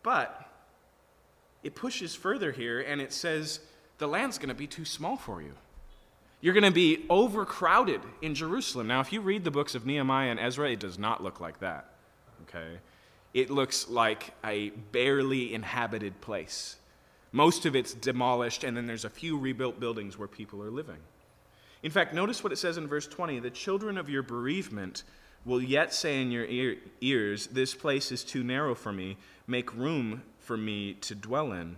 [0.03, 0.47] But
[1.63, 3.61] it pushes further here and it says
[3.99, 5.53] the land's going to be too small for you.
[6.41, 8.87] You're going to be overcrowded in Jerusalem.
[8.87, 11.61] Now, if you read the books of Nehemiah and Ezra, it does not look like
[11.61, 11.91] that.
[12.43, 12.79] Okay?
[13.35, 16.77] It looks like a barely inhabited place.
[17.33, 20.97] Most of it's demolished, and then there's a few rebuilt buildings where people are living.
[21.83, 25.03] In fact, notice what it says in verse 20 the children of your bereavement
[25.45, 29.17] will yet say in your ear, ears, This place is too narrow for me.
[29.47, 31.77] Make room for me to dwell in.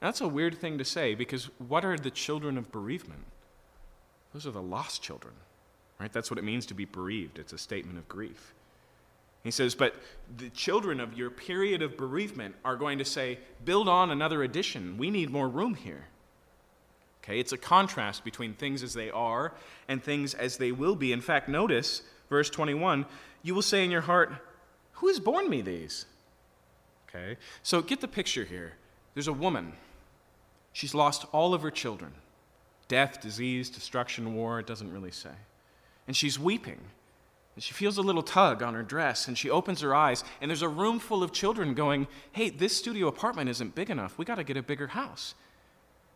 [0.00, 3.24] that's a weird thing to say because what are the children of bereavement?
[4.32, 5.34] Those are the lost children,
[5.98, 6.12] right?
[6.12, 7.38] That's what it means to be bereaved.
[7.38, 8.52] It's a statement of grief.
[9.42, 9.94] He says, But
[10.36, 14.98] the children of your period of bereavement are going to say, Build on another addition.
[14.98, 16.08] We need more room here.
[17.28, 19.52] Okay, it's a contrast between things as they are
[19.86, 21.12] and things as they will be.
[21.12, 23.04] In fact, notice verse 21
[23.42, 24.32] you will say in your heart,
[24.92, 26.06] Who has borne me these?
[27.08, 27.36] Okay?
[27.62, 28.74] So get the picture here.
[29.14, 29.74] There's a woman.
[30.72, 32.12] She's lost all of her children
[32.88, 35.36] death, disease, destruction, war, it doesn't really say.
[36.06, 36.80] And she's weeping.
[37.54, 40.50] And she feels a little tug on her dress, and she opens her eyes, and
[40.50, 44.16] there's a room full of children going, Hey, this studio apartment isn't big enough.
[44.16, 45.34] We got to get a bigger house.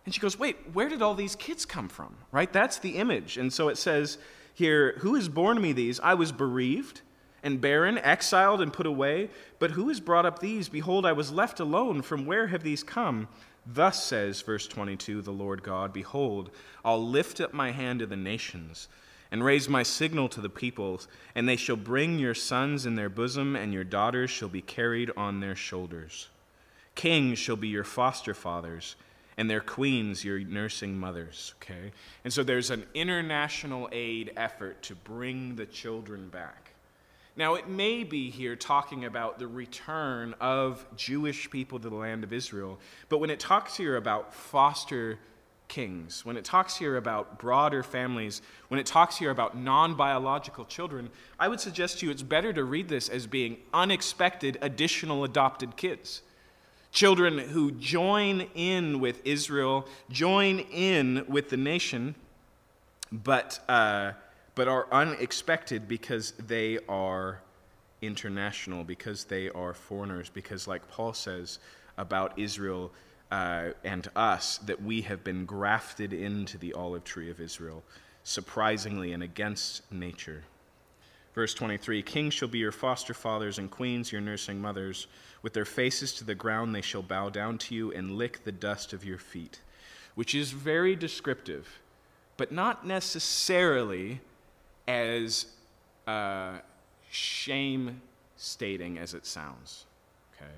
[0.04, 2.16] And she goes, Wait, where did all these kids come from?
[2.30, 2.52] Right?
[2.52, 3.38] That's the image.
[3.38, 4.18] And so it says
[4.54, 6.00] here, Who has borne me these?
[6.00, 7.02] I was bereaved
[7.42, 9.30] and barren, exiled and put away.
[9.58, 10.68] But who has brought up these?
[10.68, 12.02] Behold, I was left alone.
[12.02, 13.28] From where have these come?
[13.66, 16.50] Thus says, verse 22, the Lord God Behold,
[16.84, 18.88] I'll lift up my hand to the nations
[19.30, 23.08] and raise my signal to the peoples, and they shall bring your sons in their
[23.08, 26.28] bosom, and your daughters shall be carried on their shoulders.
[26.94, 28.94] Kings shall be your foster fathers,
[29.36, 31.54] and their queens your nursing mothers.
[31.62, 31.92] Okay?
[32.24, 36.72] And so there's an international aid effort to bring the children back.
[37.34, 42.24] Now, it may be here talking about the return of Jewish people to the land
[42.24, 45.18] of Israel, but when it talks here about foster
[45.66, 50.66] kings, when it talks here about broader families, when it talks here about non biological
[50.66, 51.08] children,
[51.40, 55.78] I would suggest to you it's better to read this as being unexpected additional adopted
[55.78, 56.20] kids.
[56.92, 62.14] Children who join in with Israel, join in with the nation,
[63.10, 63.58] but.
[63.68, 64.12] Uh,
[64.54, 67.40] but are unexpected because they are
[68.02, 71.58] international, because they are foreigners, because, like Paul says
[71.96, 72.90] about Israel
[73.30, 77.82] uh, and us, that we have been grafted into the olive tree of Israel,
[78.24, 80.42] surprisingly and against nature.
[81.34, 85.06] Verse 23 Kings shall be your foster fathers, and queens your nursing mothers.
[85.42, 88.52] With their faces to the ground, they shall bow down to you and lick the
[88.52, 89.60] dust of your feet.
[90.14, 91.80] Which is very descriptive,
[92.36, 94.20] but not necessarily
[94.86, 95.46] as
[96.06, 96.58] uh,
[97.10, 98.00] shame
[98.36, 99.86] stating as it sounds.
[100.36, 100.50] Okay?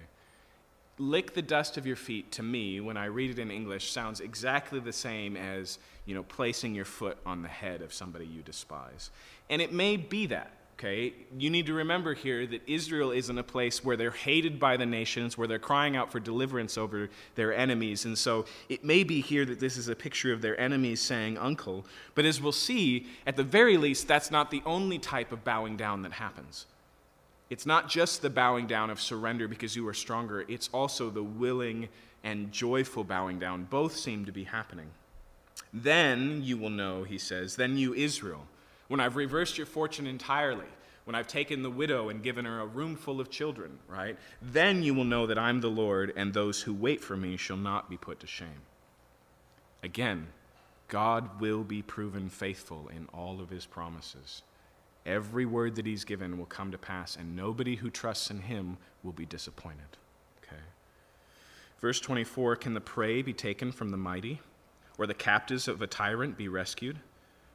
[0.99, 4.21] Lick the dust of your feet to me, when I read it in English, sounds
[4.21, 8.43] exactly the same as you know, placing your foot on the head of somebody you
[8.43, 9.11] despise.
[9.49, 10.51] And it may be that.
[10.77, 14.59] Okay, you need to remember here that Israel is in a place where they're hated
[14.59, 18.07] by the nations, where they're crying out for deliverance over their enemies.
[18.07, 21.39] And so it may be here that this is a picture of their enemies saying,
[21.39, 21.87] Uncle.
[22.17, 25.77] But as we'll see, at the very least, that's not the only type of bowing
[25.77, 26.67] down that happens.
[27.51, 31.23] It's not just the bowing down of surrender because you are stronger, it's also the
[31.23, 31.89] willing
[32.25, 33.65] and joyful bowing down.
[33.71, 34.91] Both seem to be happening.
[35.73, 38.49] Then you will know, he says, then you, Israel
[38.89, 40.67] when I've reversed your fortune entirely,
[41.05, 44.19] when I've taken the widow and given her a room full of children, right?
[44.41, 47.57] Then you will know that I'm the Lord, and those who wait for me shall
[47.57, 48.63] not be put to shame.
[49.83, 50.29] Again,
[50.89, 54.43] God will be proven faithful in all of his promises.
[55.05, 58.79] Every word that he's given will come to pass, and nobody who trusts in him
[59.03, 59.99] will be disappointed.
[60.43, 60.63] Okay.
[61.81, 64.41] Verse 24 Can the prey be taken from the mighty,
[64.97, 67.01] or the captives of a tyrant be rescued?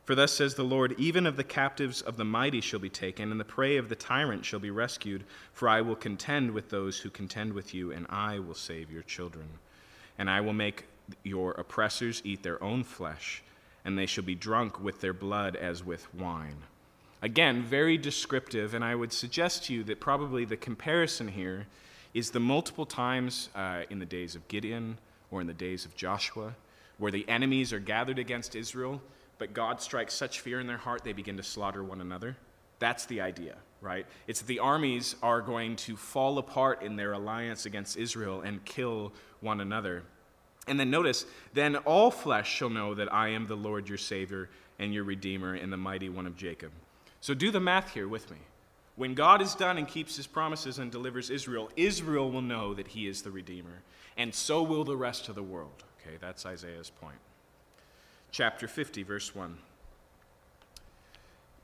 [0.10, 3.30] For thus says the Lord Even of the captives of the mighty shall be taken,
[3.30, 5.24] and the prey of the tyrant shall be rescued.
[5.54, 9.04] For I will contend with those who contend with you, and I will save your
[9.04, 9.48] children.
[10.18, 10.86] And I will make
[11.22, 13.44] your oppressors eat their own flesh,
[13.86, 16.64] and they shall be drunk with their blood as with wine.
[17.22, 21.68] Again, very descriptive, and I would suggest to you that probably the comparison here
[22.16, 24.98] is the multiple times uh, in the days of Gideon
[25.30, 26.56] or in the days of Joshua
[27.00, 29.02] where the enemies are gathered against Israel
[29.40, 32.36] but God strikes such fear in their heart they begin to slaughter one another.
[32.78, 34.06] That's the idea, right?
[34.28, 38.64] It's that the armies are going to fall apart in their alliance against Israel and
[38.66, 40.04] kill one another.
[40.68, 44.50] And then notice, then all flesh shall know that I am the Lord your Savior
[44.78, 46.72] and your Redeemer and the mighty one of Jacob.
[47.22, 48.38] So do the math here with me.
[48.96, 52.90] When God is done and keeps his promises and delivers Israel, Israel will know that
[52.90, 53.82] he is the Redeemer,
[54.18, 55.86] and so will the rest of the world.
[56.02, 57.20] Okay, that's Isaiah's point
[58.32, 59.58] chapter 50, verse 1.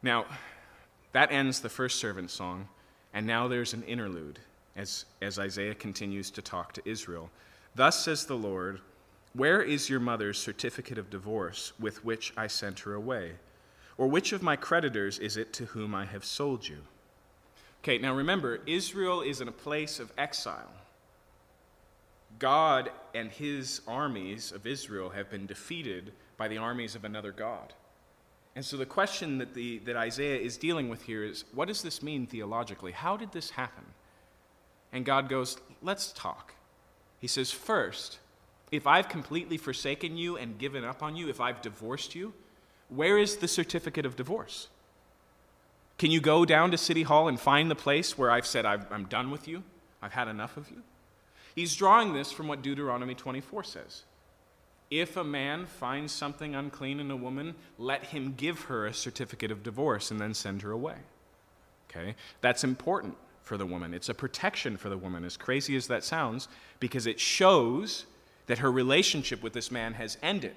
[0.01, 0.25] Now,
[1.13, 2.67] that ends the first servant song,
[3.13, 4.39] and now there's an interlude
[4.75, 7.29] as, as Isaiah continues to talk to Israel.
[7.75, 8.81] Thus says the Lord,
[9.33, 13.33] Where is your mother's certificate of divorce with which I sent her away?
[13.97, 16.79] Or which of my creditors is it to whom I have sold you?
[17.81, 20.71] Okay, now remember, Israel is in a place of exile.
[22.39, 27.73] God and his armies of Israel have been defeated by the armies of another God.
[28.55, 31.81] And so the question that, the, that Isaiah is dealing with here is what does
[31.81, 32.93] this mean theologically?
[32.93, 33.83] How did this happen?
[34.93, 36.53] And God goes, let's talk.
[37.19, 38.19] He says, first,
[38.71, 42.33] if I've completely forsaken you and given up on you, if I've divorced you,
[42.89, 44.69] where is the certificate of divorce?
[45.97, 49.05] Can you go down to City Hall and find the place where I've said, I'm
[49.05, 49.63] done with you?
[50.01, 50.81] I've had enough of you?
[51.55, 54.03] He's drawing this from what Deuteronomy 24 says.
[54.91, 59.51] If a man finds something unclean in a woman, let him give her a certificate
[59.51, 60.97] of divorce and then send her away.
[61.89, 62.15] Okay?
[62.41, 63.93] That's important for the woman.
[63.93, 66.47] It's a protection for the woman, as crazy as that sounds,
[66.79, 68.05] because it shows
[68.47, 70.55] that her relationship with this man has ended.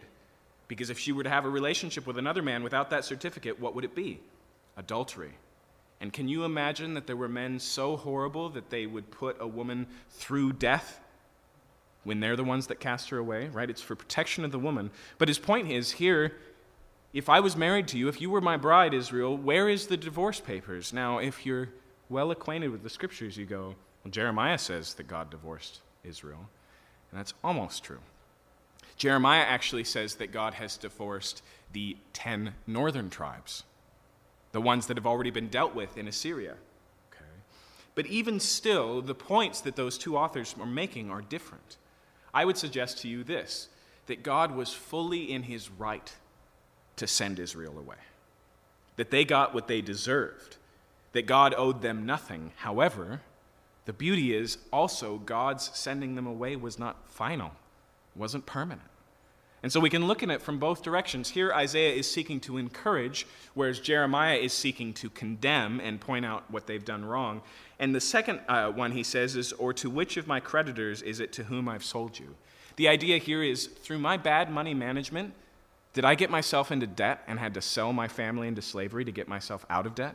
[0.68, 3.74] Because if she were to have a relationship with another man without that certificate, what
[3.74, 4.20] would it be?
[4.76, 5.32] Adultery.
[6.00, 9.46] And can you imagine that there were men so horrible that they would put a
[9.46, 11.00] woman through death
[12.05, 13.68] when they're the ones that cast her away, right?
[13.68, 14.90] It's for protection of the woman.
[15.18, 16.32] But his point is here
[17.12, 19.96] if I was married to you, if you were my bride, Israel, where is the
[19.96, 20.92] divorce papers?
[20.92, 21.70] Now, if you're
[22.09, 23.74] well acquainted with the scriptures, you go,
[24.05, 26.49] well, Jeremiah says that God divorced Israel.
[27.11, 28.01] And that's almost true.
[28.96, 31.42] Jeremiah actually says that God has divorced
[31.72, 33.64] the ten northern tribes,
[34.53, 36.57] the ones that have already been dealt with in Assyria.
[37.12, 37.24] Okay.
[37.94, 41.76] But even still, the points that those two authors are making are different.
[42.32, 43.68] I would suggest to you this
[44.06, 46.14] that God was fully in his right
[46.96, 47.96] to send Israel away,
[48.96, 50.56] that they got what they deserved,
[51.12, 52.52] that God owed them nothing.
[52.56, 53.20] However,
[53.84, 57.52] the beauty is also God's sending them away was not final,
[58.16, 58.88] wasn't permanent.
[59.62, 61.30] And so we can look at it from both directions.
[61.30, 66.48] Here, Isaiah is seeking to encourage, whereas Jeremiah is seeking to condemn and point out
[66.48, 67.42] what they've done wrong.
[67.80, 71.18] And the second uh, one he says is, Or to which of my creditors is
[71.18, 72.36] it to whom I've sold you?
[72.76, 75.34] The idea here is, through my bad money management,
[75.92, 79.11] did I get myself into debt and had to sell my family into slavery to
[79.11, 80.14] get myself out of debt?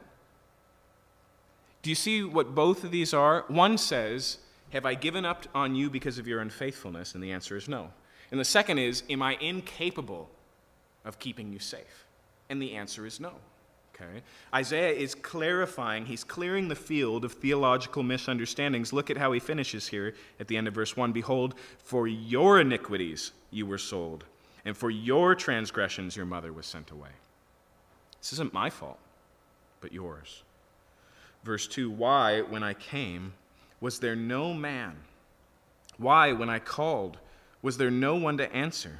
[1.81, 3.43] Do you see what both of these are?
[3.49, 4.37] One says,
[4.71, 7.13] Have I given up on you because of your unfaithfulness?
[7.13, 7.89] And the answer is no.
[8.33, 10.27] And the second is, Am I incapable
[11.05, 12.07] of keeping you safe?
[12.49, 13.33] And the answer is no.
[13.93, 14.23] Okay?
[14.51, 18.91] Isaiah is clarifying, he's clearing the field of theological misunderstandings.
[18.91, 22.59] Look at how he finishes here at the end of verse 1 Behold, for your
[22.59, 24.23] iniquities you were sold,
[24.65, 27.11] and for your transgressions your mother was sent away.
[28.19, 28.97] This isn't my fault,
[29.79, 30.41] but yours.
[31.43, 33.33] Verse 2 Why, when I came,
[33.79, 34.95] was there no man?
[35.97, 37.19] Why, when I called,
[37.63, 38.99] was there no one to answer?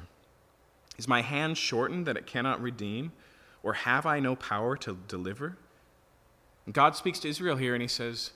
[0.98, 3.12] Is my hand shortened that it cannot redeem?
[3.62, 5.56] Or have I no power to deliver?
[6.70, 8.32] God speaks to Israel here and he says,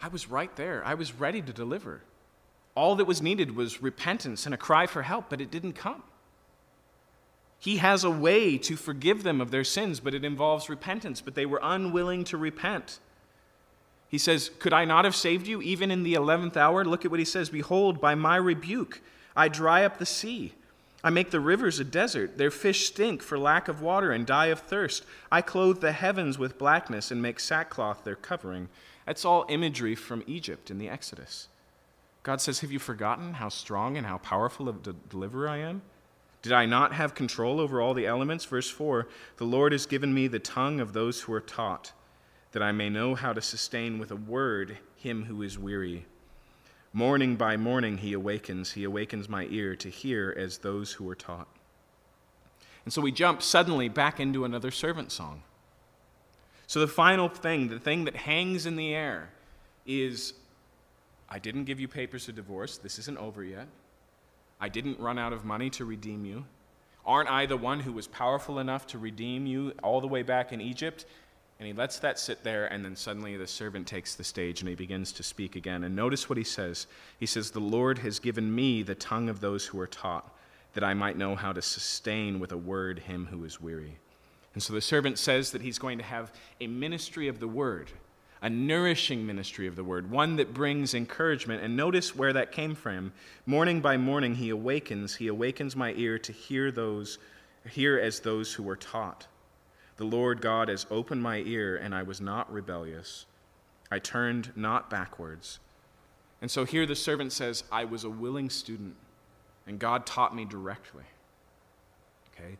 [0.00, 0.82] I was right there.
[0.84, 2.02] I was ready to deliver.
[2.74, 6.02] All that was needed was repentance and a cry for help, but it didn't come.
[7.58, 11.20] He has a way to forgive them of their sins, but it involves repentance.
[11.20, 12.98] But they were unwilling to repent.
[14.08, 16.84] He says, Could I not have saved you even in the eleventh hour?
[16.84, 19.00] Look at what he says Behold, by my rebuke,
[19.36, 20.54] I dry up the sea.
[21.04, 22.38] I make the rivers a desert.
[22.38, 25.04] Their fish stink for lack of water and die of thirst.
[25.30, 28.68] I clothe the heavens with blackness and make sackcloth their covering.
[29.06, 31.48] That's all imagery from Egypt in the Exodus.
[32.22, 35.82] God says, Have you forgotten how strong and how powerful of a deliverer I am?
[36.40, 38.44] Did I not have control over all the elements?
[38.44, 41.92] Verse 4 The Lord has given me the tongue of those who are taught,
[42.52, 46.06] that I may know how to sustain with a word him who is weary.
[46.94, 51.14] Morning by morning he awakens, he awakens my ear to hear as those who are
[51.14, 51.48] taught.
[52.84, 55.42] And so we jump suddenly back into another servant song.
[56.66, 59.30] So the final thing, the thing that hangs in the air,
[59.86, 60.34] is
[61.30, 62.76] I didn't give you papers of divorce.
[62.76, 63.68] This isn't over yet.
[64.60, 66.44] I didn't run out of money to redeem you.
[67.06, 70.52] Aren't I the one who was powerful enough to redeem you all the way back
[70.52, 71.06] in Egypt?
[71.62, 74.68] And he lets that sit there, and then suddenly the servant takes the stage and
[74.68, 75.84] he begins to speak again.
[75.84, 76.88] And notice what he says.
[77.20, 80.36] He says, The Lord has given me the tongue of those who are taught,
[80.72, 83.96] that I might know how to sustain with a word him who is weary.
[84.54, 87.92] And so the servant says that he's going to have a ministry of the word
[88.44, 91.62] a nourishing ministry of the word, one that brings encouragement.
[91.62, 93.12] And notice where that came from.
[93.46, 97.18] Morning by morning he awakens, he awakens my ear to hear those
[97.70, 99.28] hear as those who were taught.
[100.02, 103.24] The Lord God has opened my ear, and I was not rebellious.
[103.88, 105.60] I turned not backwards.
[106.40, 108.96] And so here the servant says, I was a willing student,
[109.64, 111.04] and God taught me directly.
[112.34, 112.56] Okay?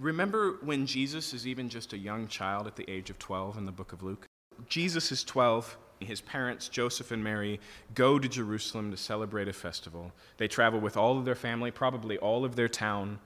[0.00, 3.64] Remember when Jesus is even just a young child at the age of 12 in
[3.64, 4.26] the book of Luke?
[4.68, 5.78] Jesus is 12.
[6.00, 7.60] His parents, Joseph and Mary,
[7.94, 10.10] go to Jerusalem to celebrate a festival.
[10.38, 13.20] They travel with all of their family, probably all of their town.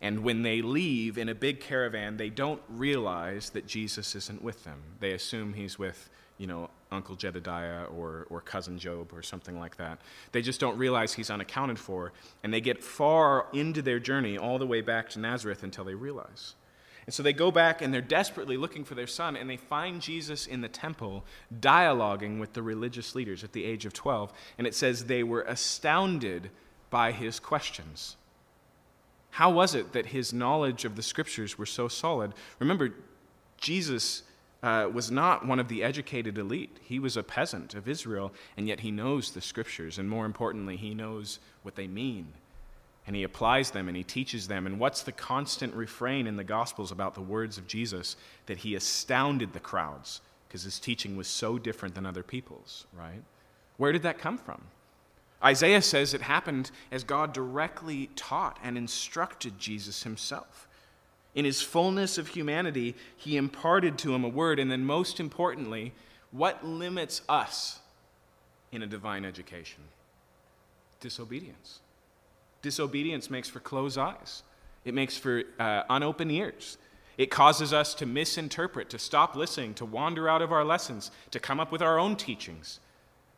[0.00, 4.64] And when they leave in a big caravan, they don't realize that Jesus isn't with
[4.64, 4.82] them.
[5.00, 9.76] They assume he's with, you know, Uncle Jedediah or, or Cousin Job or something like
[9.76, 10.00] that.
[10.32, 12.12] They just don't realize he's unaccounted for.
[12.44, 15.94] And they get far into their journey, all the way back to Nazareth, until they
[15.94, 16.54] realize.
[17.06, 20.02] And so they go back and they're desperately looking for their son, and they find
[20.02, 21.24] Jesus in the temple
[21.60, 24.32] dialoguing with the religious leaders at the age of 12.
[24.58, 26.50] And it says they were astounded
[26.90, 28.16] by his questions.
[29.36, 32.32] How was it that his knowledge of the scriptures were so solid?
[32.58, 32.94] Remember,
[33.58, 34.22] Jesus
[34.62, 36.78] uh, was not one of the educated elite.
[36.82, 40.76] He was a peasant of Israel, and yet he knows the scriptures, and more importantly,
[40.76, 42.32] he knows what they mean
[43.06, 44.66] and he applies them and he teaches them.
[44.66, 48.16] And what's the constant refrain in the Gospels about the words of Jesus?
[48.46, 53.22] That he astounded the crowds because his teaching was so different than other people's, right?
[53.76, 54.62] Where did that come from?
[55.44, 60.66] Isaiah says it happened as God directly taught and instructed Jesus himself.
[61.34, 65.92] In his fullness of humanity, he imparted to him a word, and then, most importantly,
[66.30, 67.80] what limits us
[68.72, 69.82] in a divine education?
[71.00, 71.80] Disobedience.
[72.62, 74.42] Disobedience makes for closed eyes,
[74.84, 76.78] it makes for uh, unopened ears.
[77.18, 81.40] It causes us to misinterpret, to stop listening, to wander out of our lessons, to
[81.40, 82.78] come up with our own teachings,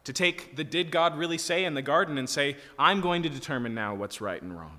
[0.04, 3.28] to take the did God really say in the garden and say, I'm going to
[3.28, 4.78] determine now what's right and wrong.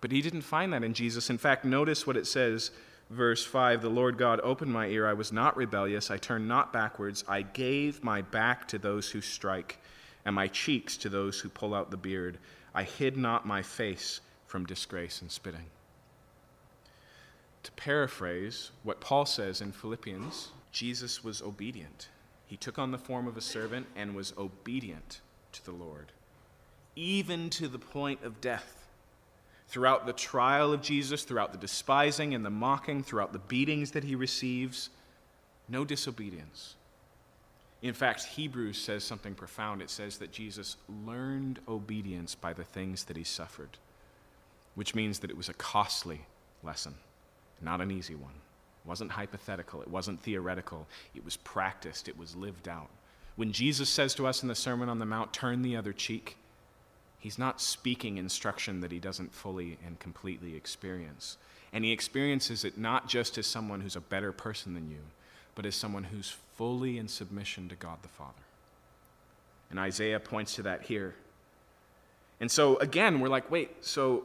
[0.00, 1.30] But he didn't find that in Jesus.
[1.30, 2.70] In fact, notice what it says,
[3.10, 5.06] verse 5 The Lord God opened my ear.
[5.06, 6.10] I was not rebellious.
[6.10, 7.24] I turned not backwards.
[7.26, 9.78] I gave my back to those who strike,
[10.24, 12.38] and my cheeks to those who pull out the beard.
[12.74, 15.66] I hid not my face from disgrace and spitting.
[17.62, 22.08] To paraphrase what Paul says in Philippians, Jesus was obedient.
[22.46, 25.20] He took on the form of a servant and was obedient
[25.52, 26.12] to the Lord,
[26.94, 28.86] even to the point of death.
[29.68, 34.04] Throughout the trial of Jesus, throughout the despising and the mocking, throughout the beatings that
[34.04, 34.90] he receives,
[35.68, 36.74] no disobedience.
[37.82, 39.82] In fact, Hebrews says something profound.
[39.82, 43.76] It says that Jesus learned obedience by the things that he suffered,
[44.74, 46.20] which means that it was a costly
[46.62, 46.94] lesson,
[47.60, 48.32] not an easy one.
[48.84, 52.90] It wasn't hypothetical, it wasn't theoretical, it was practiced, it was lived out.
[53.36, 56.36] When Jesus says to us in the Sermon on the Mount, turn the other cheek,
[57.18, 61.36] he's not speaking instruction that he doesn't fully and completely experience.
[61.72, 65.00] And he experiences it not just as someone who's a better person than you,
[65.54, 68.32] but as someone who's fully in submission to God the Father.
[69.70, 71.14] And Isaiah points to that here.
[72.38, 74.24] And so, again, we're like, wait, so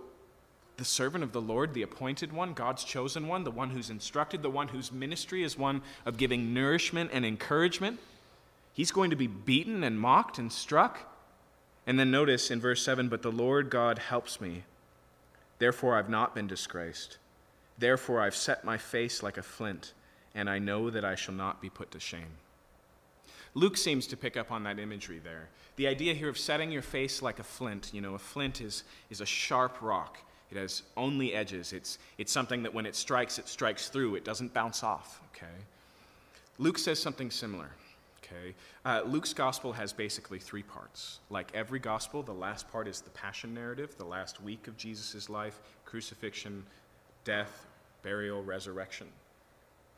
[0.80, 4.42] the servant of the Lord, the appointed one, God's chosen one, the one who's instructed,
[4.42, 8.00] the one whose ministry is one of giving nourishment and encouragement,
[8.74, 11.00] he's going to be beaten and mocked and struck.
[11.86, 14.64] And then notice in verse 7 But the Lord God helps me.
[15.60, 17.18] Therefore, I've not been disgraced.
[17.78, 19.94] Therefore, I've set my face like a flint
[20.36, 22.38] and I know that I shall not be put to shame.
[23.54, 25.50] Luke seems to pick up on that imagery there.
[25.76, 28.84] The idea here of setting your face like a flint, you know, a flint is,
[29.10, 30.20] is a sharp rock.
[30.52, 31.74] It has only edges.
[31.74, 34.16] It's, it's something that when it strikes, it strikes through.
[34.16, 35.46] It doesn't bounce off, okay?
[36.58, 37.70] Luke says something similar,
[38.24, 38.56] okay?
[38.84, 41.20] Uh, Luke's gospel has basically three parts.
[41.30, 45.30] Like every gospel, the last part is the passion narrative, the last week of Jesus'
[45.30, 46.64] life crucifixion,
[47.24, 47.68] death,
[48.04, 49.08] burial, resurrection.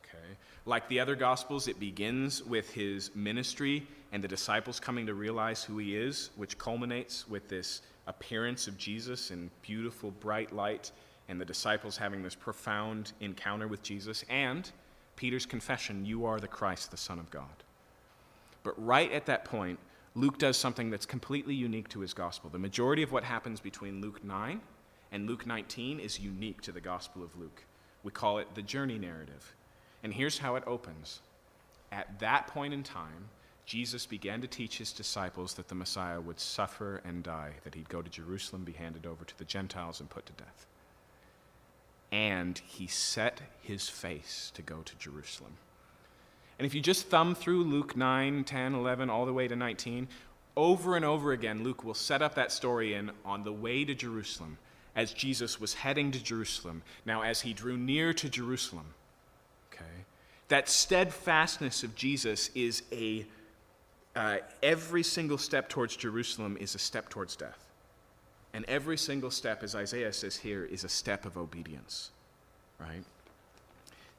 [0.04, 0.36] Okay?
[0.66, 5.64] Like the other Gospels, it begins with his ministry and the disciples coming to realize
[5.64, 10.92] who he is, which culminates with this appearance of Jesus in beautiful, bright light,
[11.30, 14.70] and the disciples having this profound encounter with Jesus, and
[15.16, 17.64] Peter's confession, You are the Christ, the Son of God.
[18.64, 19.80] But right at that point,
[20.14, 22.50] Luke does something that's completely unique to his gospel.
[22.50, 24.60] The majority of what happens between Luke 9
[25.12, 27.64] and Luke 19 is unique to the Gospel of Luke.
[28.04, 29.56] We call it the journey narrative.
[30.04, 31.22] And here's how it opens.
[31.92, 33.30] At that point in time,
[33.72, 37.88] Jesus began to teach his disciples that the Messiah would suffer and die, that he'd
[37.88, 40.66] go to Jerusalem, be handed over to the Gentiles, and put to death.
[42.12, 45.54] And he set his face to go to Jerusalem.
[46.60, 50.10] And if you just thumb through Luke 9, 10, 11, all the way to 19,
[50.58, 53.96] over and over again, Luke will set up that story in on the way to
[53.96, 54.58] Jerusalem
[54.98, 56.82] as Jesus was heading to Jerusalem.
[57.06, 58.88] Now, as he drew near to Jerusalem,
[59.74, 60.04] okay,
[60.50, 63.26] that steadfastness of Jesus is a,
[64.16, 67.66] uh, every single step towards Jerusalem is a step towards death.
[68.54, 72.12] And every single step, as Isaiah says here, is a step of obedience,
[72.80, 73.04] right?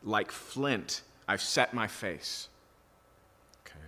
[0.02, 2.48] Like flint, I've set my face.
[3.66, 3.78] Okay.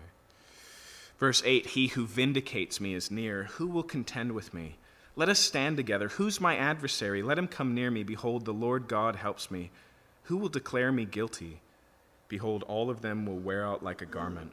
[1.19, 3.45] Verse 8 He who vindicates me is near.
[3.55, 4.77] Who will contend with me?
[5.17, 6.09] Let us stand together.
[6.09, 7.23] Who's my adversary?
[7.23, 8.03] Let him come near me.
[8.03, 9.71] Behold, the Lord God helps me.
[10.25, 11.61] Who will declare me guilty?
[12.29, 14.53] Behold, all of them will wear out like a garment.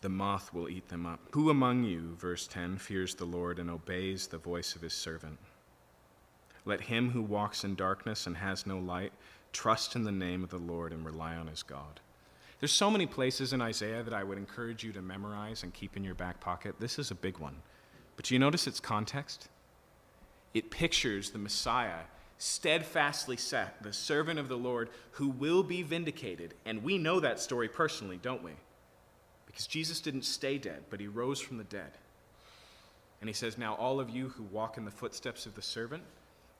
[0.00, 1.20] The moth will eat them up.
[1.32, 5.38] Who among you, verse 10, fears the Lord and obeys the voice of his servant?
[6.64, 9.12] Let him who walks in darkness and has no light
[9.52, 12.00] trust in the name of the Lord and rely on his God.
[12.60, 15.96] There's so many places in Isaiah that I would encourage you to memorize and keep
[15.96, 16.74] in your back pocket.
[16.78, 17.56] This is a big one.
[18.16, 19.48] But you notice its context?
[20.54, 22.00] It pictures the Messiah
[22.38, 26.54] steadfastly set, the servant of the Lord who will be vindicated.
[26.64, 28.52] And we know that story personally, don't we?
[29.56, 31.92] Because Jesus didn't stay dead, but he rose from the dead.
[33.22, 36.02] And he says, Now, all of you who walk in the footsteps of the servant,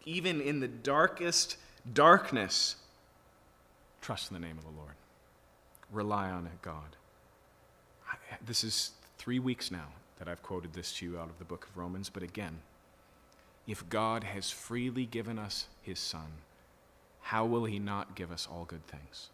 [0.07, 1.59] even in the darkest
[1.93, 2.77] darkness,
[4.01, 4.95] trust in the name of the Lord.
[5.93, 6.97] Rely on God.
[8.47, 9.89] This is three weeks now
[10.19, 12.61] that I've quoted this to you out of the book of Romans, but again,
[13.67, 16.33] if God has freely given us his Son,
[17.21, 19.29] how will he not give us all good things?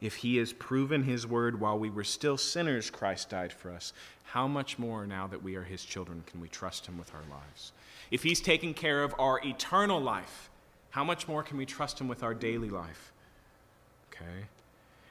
[0.00, 3.92] If he has proven his word while we were still sinners, Christ died for us,
[4.24, 7.22] how much more now that we are his children can we trust him with our
[7.30, 7.72] lives?
[8.10, 10.50] If he's taken care of our eternal life,
[10.90, 13.12] how much more can we trust him with our daily life?
[14.12, 14.46] Okay?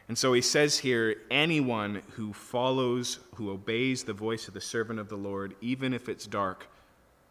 [0.08, 5.00] And so he says here anyone who follows, who obeys the voice of the servant
[5.00, 6.68] of the Lord, even if it's dark,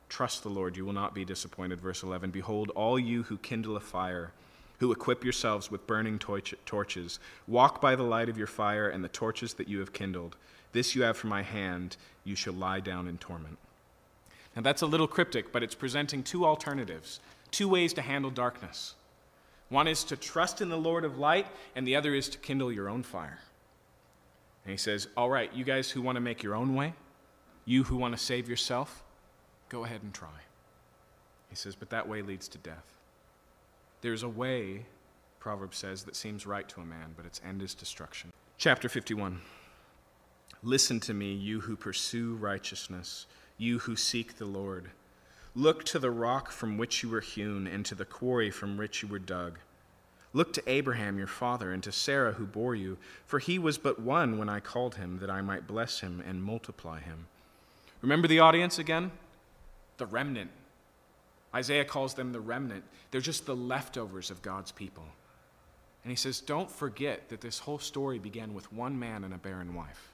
[0.08, 1.80] Trust the Lord, you will not be disappointed.
[1.80, 4.32] Verse 11 Behold, all you who kindle a fire,
[4.78, 9.08] who equip yourselves with burning torches, walk by the light of your fire and the
[9.08, 10.36] torches that you have kindled.
[10.72, 13.58] This you have from my hand, you shall lie down in torment.
[14.54, 17.20] Now that's a little cryptic, but it's presenting two alternatives,
[17.50, 18.94] two ways to handle darkness.
[19.68, 22.70] One is to trust in the Lord of light, and the other is to kindle
[22.70, 23.40] your own fire.
[24.64, 26.94] And he says, All right, you guys who want to make your own way,
[27.64, 29.02] you who want to save yourself,
[29.68, 30.28] Go ahead and try.
[31.50, 32.95] He says, but that way leads to death.
[34.00, 34.86] There's a way,
[35.38, 38.32] Proverbs says, that seems right to a man, but its end is destruction.
[38.58, 39.40] Chapter 51.
[40.62, 43.26] Listen to me, you who pursue righteousness,
[43.58, 44.90] you who seek the Lord.
[45.54, 49.02] Look to the rock from which you were hewn, and to the quarry from which
[49.02, 49.58] you were dug.
[50.32, 54.00] Look to Abraham your father, and to Sarah who bore you, for he was but
[54.00, 57.26] one when I called him, that I might bless him and multiply him.
[58.02, 59.12] Remember the audience again?
[59.98, 60.50] the remnant.
[61.56, 62.84] Isaiah calls them the remnant.
[63.10, 65.04] They're just the leftovers of God's people.
[66.04, 69.38] And he says, Don't forget that this whole story began with one man and a
[69.38, 70.12] barren wife.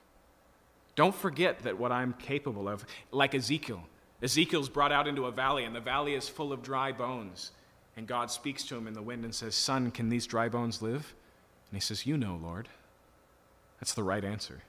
[0.95, 3.83] Don't forget that what I'm capable of, like Ezekiel,
[4.23, 7.51] Ezekiel's brought out into a valley, and the valley is full of dry bones.
[7.97, 10.81] And God speaks to him in the wind and says, Son, can these dry bones
[10.81, 11.13] live?
[11.71, 12.69] And he says, You know, Lord.
[13.81, 14.63] That's the right answer,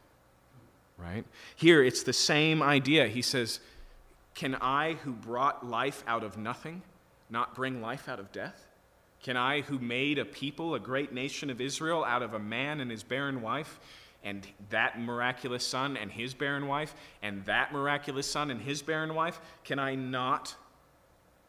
[0.97, 1.24] right?
[1.55, 3.07] Here, it's the same idea.
[3.07, 3.59] He says,
[4.36, 6.81] can I, who brought life out of nothing,
[7.29, 8.67] not bring life out of death?
[9.21, 12.79] Can I, who made a people, a great nation of Israel, out of a man
[12.81, 13.79] and his barren wife,
[14.23, 19.13] and that miraculous son and his barren wife, and that miraculous son and his barren
[19.13, 20.55] wife, can I not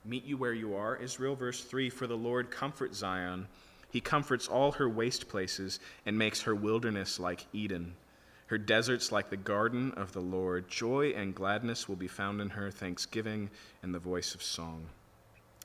[0.05, 0.97] meet you where you are?
[0.97, 3.49] Israel, verse 3 For the Lord comforts Zion.
[3.91, 7.95] He comforts all her waste places and makes her wilderness like Eden
[8.47, 10.69] her deserts like the garden of the Lord.
[10.69, 13.51] Joy and gladness will be found in her, thanksgiving
[13.83, 14.87] and the voice of song.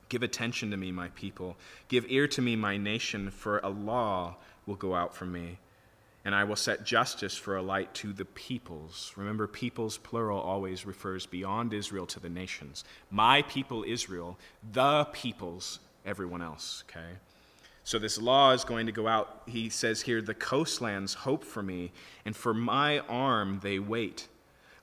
[0.08, 1.56] Give attention to me, my people.
[1.88, 5.58] Give ear to me, my nation, for a law will go out from me,
[6.24, 9.12] and I will set justice for a light to the peoples.
[9.16, 12.84] Remember, peoples, plural, always refers beyond Israel to the nations.
[13.10, 14.36] My people, Israel,
[14.72, 17.18] the peoples, everyone else, okay?
[17.84, 19.42] So this law is going to go out.
[19.46, 21.92] He says here, The coastlands hope for me,
[22.24, 24.28] and for my arm they wait.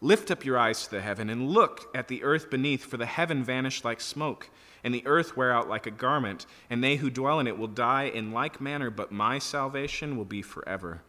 [0.02, 3.06] Lift up your eyes to the heaven and look at the earth beneath, for the
[3.06, 4.50] heaven vanished like smoke,
[4.84, 7.68] and the earth wear out like a garment, and they who dwell in it will
[7.68, 11.02] die in like manner, but my salvation will be forever,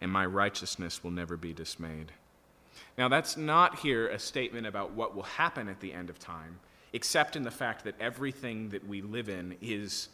[0.00, 2.12] and my righteousness will never be dismayed.
[2.96, 6.60] Now, that's not here a statement about what will happen at the end of time,
[6.92, 10.08] except in the fact that everything that we live in is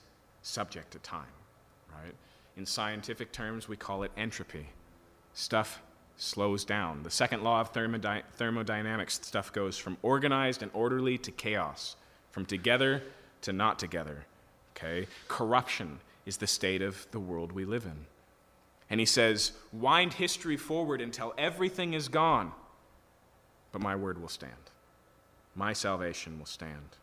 [0.46, 1.24] subject to time,
[1.92, 2.14] right?
[2.56, 4.68] In scientific terms, we call it entropy.
[5.34, 5.82] Stuff
[6.16, 7.02] slows down.
[7.02, 11.96] The second law of thermody- thermodynamics stuff goes from organized and orderly to chaos,
[12.30, 13.02] from together
[13.42, 14.24] to not together.
[14.76, 15.06] Okay?
[15.28, 18.06] Corruption is the state of the world we live in.
[18.88, 22.52] And he says, wind history forward until everything is gone,
[23.72, 24.52] but my word will stand.
[25.56, 26.96] My salvation will stand.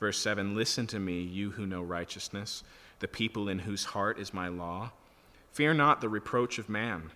[0.00, 2.64] Verse 7 Listen to me, you who know righteousness,
[2.98, 4.90] the people in whose heart is my law.
[5.52, 7.10] Fear not the reproach of man,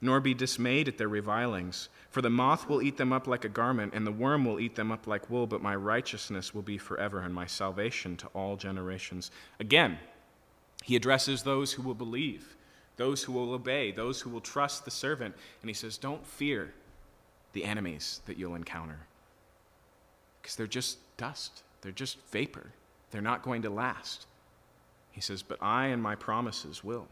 [0.00, 1.90] nor be dismayed at their revilings.
[2.10, 4.74] For the moth will eat them up like a garment, and the worm will eat
[4.74, 8.56] them up like wool, but my righteousness will be forever, and my salvation to all
[8.56, 9.30] generations.
[9.60, 9.98] Again,
[10.82, 12.56] he addresses those who will believe,
[12.96, 15.34] those who will obey, those who will trust the servant.
[15.60, 16.72] And he says, Don't fear
[17.52, 19.00] the enemies that you'll encounter,
[20.40, 21.62] because they're just dust.
[21.82, 22.72] They're just vapor,
[23.10, 24.26] they're not going to last.
[25.10, 27.08] He says, But I and my promises will.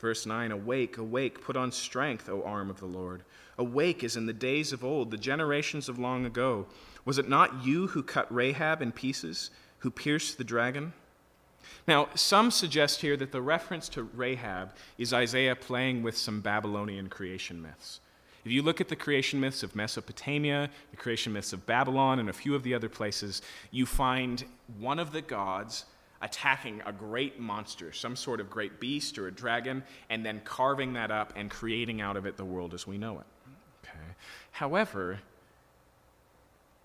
[0.00, 3.22] Verse 9 Awake, awake, put on strength, O arm of the Lord.
[3.56, 6.66] Awake as in the days of old, the generations of long ago.
[7.04, 10.92] Was it not you who cut Rahab in pieces, who pierced the dragon?
[11.86, 17.08] Now, some suggest here that the reference to Rahab is Isaiah playing with some Babylonian
[17.08, 18.00] creation myths.
[18.44, 22.28] If you look at the creation myths of Mesopotamia, the creation myths of Babylon, and
[22.28, 23.40] a few of the other places,
[23.70, 24.44] you find
[24.78, 25.84] one of the gods
[26.22, 30.92] attacking a great monster, some sort of great beast or a dragon, and then carving
[30.94, 33.26] that up and creating out of it the world as we know it.
[33.84, 34.14] Okay.
[34.52, 35.20] However,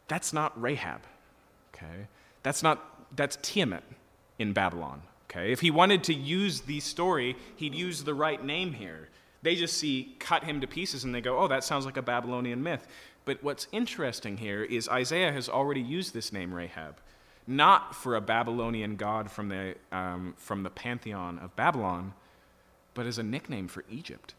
[0.08, 1.02] that's not Rahab.
[1.74, 2.08] Okay.
[2.44, 3.84] That's not that's Tiamat
[4.40, 5.02] in Babylon.
[5.30, 5.52] Okay.
[5.52, 9.10] If he wanted to use the story, he'd use the right name here.
[9.42, 12.02] They just see cut him to pieces and they go, "Oh, that sounds like a
[12.02, 12.88] Babylonian myth."
[13.26, 16.96] But what's interesting here is Isaiah has already used this name Rahab
[17.48, 22.14] not for a Babylonian god from the, um, from the pantheon of Babylon,
[22.94, 24.34] but as a nickname for Egypt.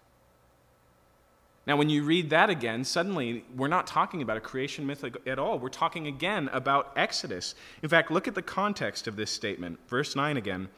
[1.66, 5.38] Now, when you read that again, suddenly we're not talking about a creation myth at
[5.38, 5.59] all.
[5.59, 7.55] We're talking again about Exodus.
[7.82, 9.78] In fact, look at the context of this statement.
[9.88, 10.68] Verse 9 again.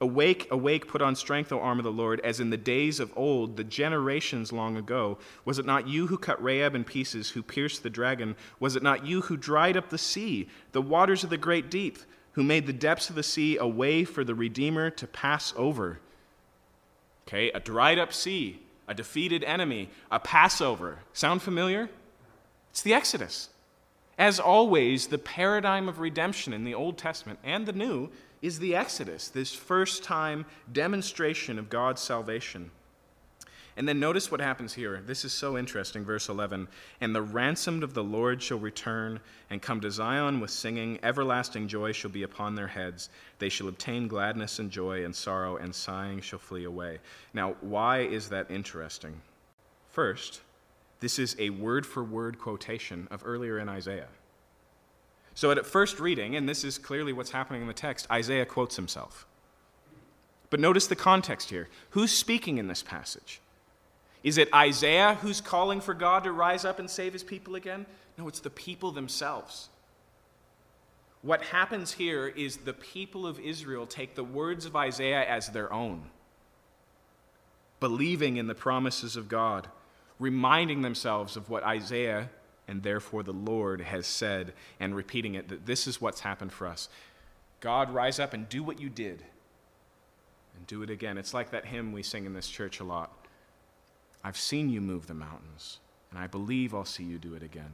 [0.00, 3.12] Awake, awake, put on strength, O arm of the Lord, as in the days of
[3.16, 5.18] old, the generations long ago.
[5.44, 8.34] Was it not you who cut Rahab in pieces, who pierced the dragon?
[8.58, 11.98] Was it not you who dried up the sea, the waters of the great deep,
[12.32, 16.00] who made the depths of the sea a way for the Redeemer to pass over?
[17.26, 20.98] Okay, a dried up sea, a defeated enemy, a Passover.
[21.12, 21.88] Sound familiar?
[22.70, 23.48] It's the Exodus.
[24.18, 28.10] As always, the paradigm of redemption in the Old Testament and the New
[28.44, 32.70] is the Exodus, this first time demonstration of God's salvation.
[33.74, 35.02] And then notice what happens here.
[35.06, 36.04] This is so interesting.
[36.04, 36.68] Verse 11
[37.00, 39.18] And the ransomed of the Lord shall return
[39.48, 40.98] and come to Zion with singing.
[41.02, 43.08] Everlasting joy shall be upon their heads.
[43.38, 46.98] They shall obtain gladness and joy, and sorrow and sighing shall flee away.
[47.32, 49.22] Now, why is that interesting?
[49.88, 50.42] First,
[51.00, 54.08] this is a word for word quotation of earlier in Isaiah.
[55.34, 58.76] So, at first reading, and this is clearly what's happening in the text, Isaiah quotes
[58.76, 59.26] himself.
[60.48, 61.68] But notice the context here.
[61.90, 63.40] Who's speaking in this passage?
[64.22, 67.84] Is it Isaiah who's calling for God to rise up and save his people again?
[68.16, 69.68] No, it's the people themselves.
[71.22, 75.72] What happens here is the people of Israel take the words of Isaiah as their
[75.72, 76.10] own,
[77.80, 79.68] believing in the promises of God,
[80.18, 82.30] reminding themselves of what Isaiah
[82.66, 86.66] and therefore the Lord has said, and repeating it, that this is what's happened for
[86.66, 86.88] us.
[87.60, 89.22] God, rise up and do what you did,
[90.56, 91.18] and do it again.
[91.18, 93.10] It's like that hymn we sing in this church a lot
[94.24, 97.72] I've seen you move the mountains, and I believe I'll see you do it again.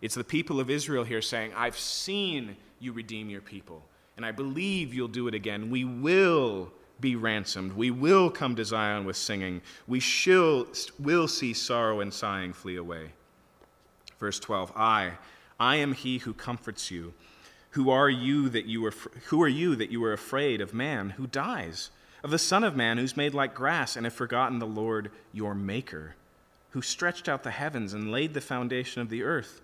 [0.00, 3.82] It's the people of Israel here saying, I've seen you redeem your people,
[4.16, 5.68] and I believe you'll do it again.
[5.68, 6.70] We will
[7.00, 7.72] be ransomed.
[7.72, 9.60] We will come to Zion with singing.
[9.88, 10.66] We shall,
[11.00, 13.10] will see sorrow and sighing flee away.
[14.18, 15.12] Verse 12 I,
[15.58, 17.14] I am he who comforts you.
[17.72, 18.94] Who are you that you are,
[19.26, 21.90] who are you that you are afraid of man who dies?
[22.24, 25.54] Of the Son of Man who's made like grass and have forgotten the Lord your
[25.54, 26.16] Maker,
[26.70, 29.60] who stretched out the heavens and laid the foundation of the earth.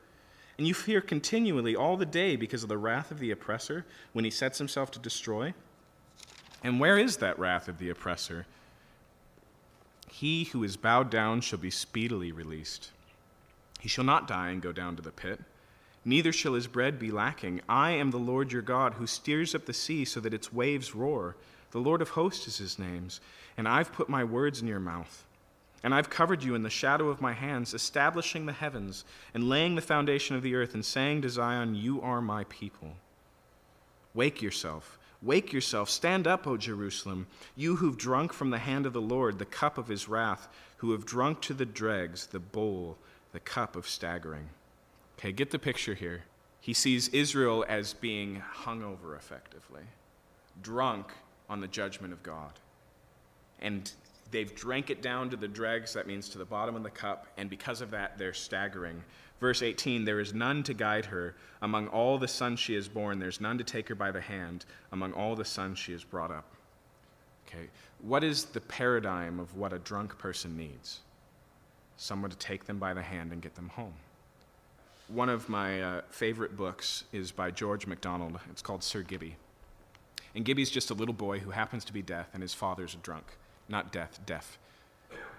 [0.57, 4.25] And you fear continually all the day because of the wrath of the oppressor when
[4.25, 5.53] he sets himself to destroy?
[6.63, 8.47] And where is that wrath of the oppressor?
[10.09, 12.93] He who is bowed down shall be speedily released.
[13.85, 15.41] He shall not die and go down to the pit,
[16.07, 17.61] neither shall his bread be lacking.
[17.69, 20.95] I am the Lord your God, who steers up the sea so that its waves
[20.95, 21.37] roar.
[21.73, 23.09] The Lord of hosts is his name,
[23.59, 25.27] and I've put my words in your mouth.
[25.83, 29.05] And I've covered you in the shadow of my hands, establishing the heavens
[29.35, 32.95] and laying the foundation of the earth, and saying to Zion, You are my people.
[34.15, 34.99] Wake yourself.
[35.21, 35.91] Wake yourself.
[35.91, 39.77] Stand up, O Jerusalem, you who've drunk from the hand of the Lord the cup
[39.77, 42.97] of his wrath, who have drunk to the dregs the bowl
[43.35, 44.49] the cup of staggering.
[45.19, 46.23] Okay, get the picture here.
[46.61, 49.83] He sees Israel as being hungover effectively,
[50.63, 51.13] drunk
[51.51, 52.53] on the judgment of God.
[53.61, 53.91] And
[54.31, 57.27] they've drank it down to the dregs, that means to the bottom of the cup,
[57.37, 59.03] and because of that, they're staggering.
[59.41, 61.35] Verse 18 There is none to guide her.
[61.61, 64.65] Among all the sons she has born, there's none to take her by the hand.
[64.93, 66.47] Among all the sons she has brought up.
[67.49, 67.69] Okay,
[68.01, 71.01] what is the paradigm of what a drunk person needs?
[71.97, 73.95] Someone to take them by the hand and get them home.
[75.09, 78.41] One of my uh, favorite books is by George MacDonald.
[78.51, 79.37] It's called Sir Gibbie.
[80.35, 82.99] And Gibbie's just a little boy who happens to be deaf, and his father's a
[82.99, 83.25] drunk.
[83.69, 84.59] Not deaf, deaf.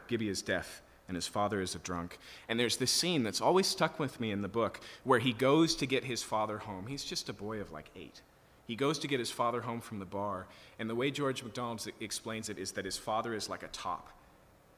[0.07, 2.19] Gibbie is deaf, and his father is a drunk.
[2.47, 5.75] And there's this scene that's always stuck with me in the book where he goes
[5.77, 6.87] to get his father home.
[6.87, 8.21] He's just a boy of like eight.
[8.67, 10.47] He goes to get his father home from the bar,
[10.79, 14.09] and the way George MacDonald explains it is that his father is like a top,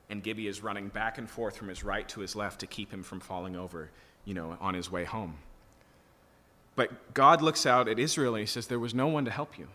[0.10, 2.92] and Gibbie is running back and forth from his right to his left to keep
[2.92, 3.90] him from falling over,
[4.26, 5.36] you know, on his way home.
[6.76, 9.58] But God looks out at Israel and he says, There was no one to help
[9.58, 9.68] you.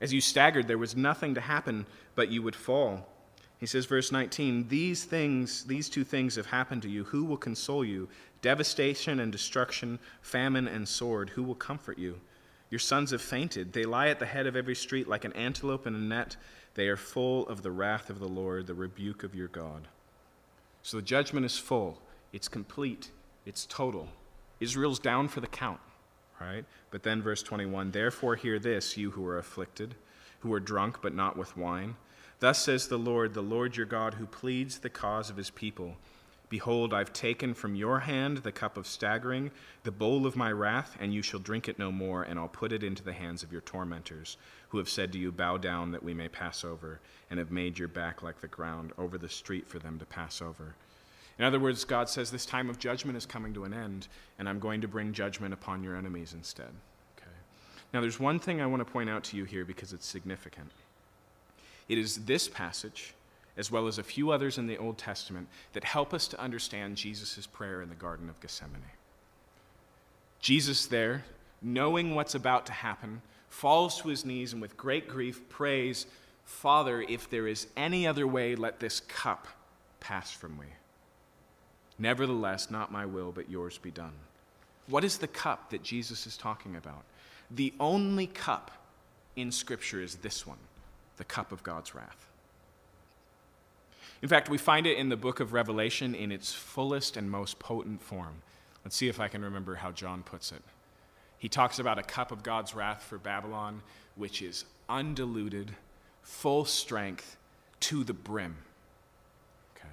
[0.00, 3.06] As you staggered, there was nothing to happen but you would fall.
[3.58, 7.04] He says, verse 19, These things, these two things have happened to you.
[7.04, 8.08] Who will console you?
[8.42, 11.30] Devastation and destruction, famine and sword.
[11.30, 12.20] Who will comfort you?
[12.70, 13.72] Your sons have fainted.
[13.72, 16.36] They lie at the head of every street like an antelope in a net.
[16.76, 19.88] They are full of the wrath of the Lord, the rebuke of your God.
[20.82, 22.00] So the judgment is full,
[22.34, 23.10] it's complete,
[23.46, 24.08] it's total.
[24.60, 25.80] Israel's down for the count,
[26.38, 26.66] right?
[26.90, 29.94] But then, verse 21 Therefore, hear this, you who are afflicted,
[30.40, 31.96] who are drunk, but not with wine.
[32.40, 35.96] Thus says the Lord, the Lord your God, who pleads the cause of his people.
[36.48, 39.50] Behold, I've taken from your hand the cup of staggering,
[39.82, 42.70] the bowl of my wrath, and you shall drink it no more, and I'll put
[42.70, 44.36] it into the hands of your tormentors,
[44.76, 47.00] who have said to you, Bow down that we may pass over,
[47.30, 50.42] and have made your back like the ground over the street for them to pass
[50.42, 50.74] over.
[51.38, 54.08] In other words, God says, This time of judgment is coming to an end,
[54.38, 56.70] and I'm going to bring judgment upon your enemies instead.
[57.18, 57.30] Okay.
[57.94, 60.70] Now, there's one thing I want to point out to you here because it's significant.
[61.88, 63.14] It is this passage
[63.56, 66.96] as well as a few others in the Old Testament, that help us to understand
[66.96, 68.82] Jesus' prayer in the Garden of Gethsemane.
[70.40, 71.24] Jesus, there,
[71.62, 73.22] knowing what's about to happen,
[73.56, 76.04] falls to his knees and with great grief prays,
[76.44, 79.46] Father, if there is any other way, let this cup
[79.98, 80.66] pass from me.
[81.98, 84.12] Nevertheless, not my will, but yours be done.
[84.88, 87.04] What is the cup that Jesus is talking about?
[87.50, 88.72] The only cup
[89.36, 90.58] in Scripture is this one
[91.16, 92.26] the cup of God's wrath.
[94.20, 97.58] In fact, we find it in the book of Revelation in its fullest and most
[97.58, 98.42] potent form.
[98.84, 100.60] Let's see if I can remember how John puts it.
[101.38, 103.82] He talks about a cup of God's wrath for Babylon,
[104.14, 105.74] which is undiluted,
[106.22, 107.36] full strength,
[107.80, 108.56] to the brim.
[109.76, 109.88] Okay.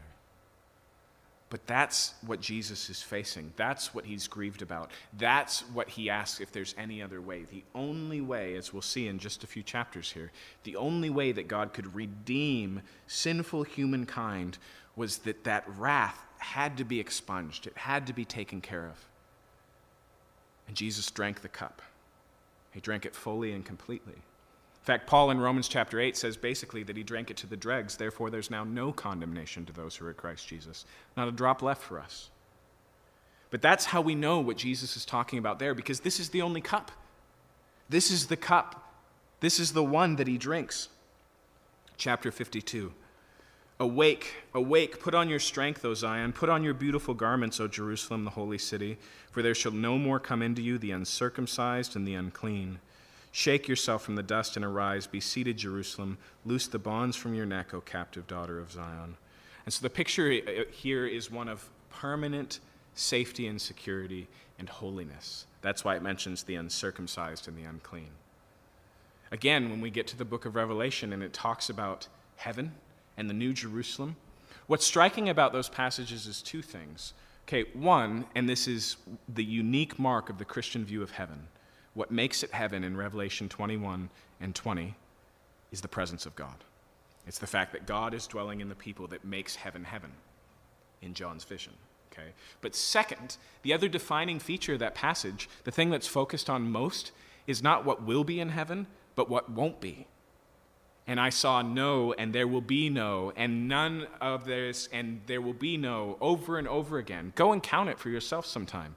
[1.49, 3.51] But that's what Jesus is facing.
[3.57, 4.91] That's what he's grieved about.
[5.17, 7.43] That's what he asks if there's any other way.
[7.43, 10.31] The only way, as we'll see in just a few chapters here,
[10.63, 14.57] the only way that God could redeem sinful humankind
[14.95, 19.07] was that that wrath had to be expunged, it had to be taken care of.
[20.67, 21.81] And Jesus drank the cup,
[22.71, 24.13] he drank it fully and completely.
[24.15, 27.55] In fact, Paul in Romans chapter 8 says basically that he drank it to the
[27.55, 27.95] dregs.
[27.95, 30.83] Therefore, there's now no condemnation to those who are in Christ Jesus.
[31.15, 32.29] Not a drop left for us.
[33.49, 36.41] But that's how we know what Jesus is talking about there, because this is the
[36.41, 36.91] only cup.
[37.87, 38.93] This is the cup.
[39.39, 40.89] This is the one that he drinks.
[41.95, 42.91] Chapter 52.
[43.79, 48.23] Awake, awake, put on your strength, O Zion, put on your beautiful garments, O Jerusalem,
[48.23, 48.97] the holy city,
[49.31, 52.79] for there shall no more come into you the uncircumcised and the unclean
[53.35, 55.07] Shake yourself from the dust and arise.
[55.07, 56.19] Be seated, Jerusalem.
[56.45, 59.17] Loose the bonds from your neck, O captive daughter of Zion.
[59.65, 62.59] And so the picture uh, here is one of permanent
[62.93, 64.27] safety and security
[64.59, 65.47] and holiness.
[65.63, 68.11] That's why it mentions the uncircumcised and the unclean.
[69.31, 72.73] Again, when we get to the book of Revelation and it talks about heaven
[73.17, 74.15] and the New Jerusalem,
[74.67, 77.13] what's striking about those passages is two things.
[77.47, 78.95] Okay, one, and this is
[79.27, 81.47] the unique mark of the Christian view of heaven
[81.93, 84.09] what makes it heaven in Revelation 21
[84.41, 84.95] and 20
[85.71, 86.63] is the presence of God.
[87.27, 90.11] It's the fact that God is dwelling in the people that makes heaven heaven
[91.01, 91.73] in John's vision.
[92.11, 92.29] Okay?
[92.61, 97.11] But second, the other defining feature of that passage, the thing that's focused on most,
[97.47, 100.07] is not what will be in heaven, but what won't be.
[101.05, 105.41] And I saw no, and there will be no, and none of this, and there
[105.41, 107.33] will be no, over and over again.
[107.35, 108.95] Go and count it for yourself sometime.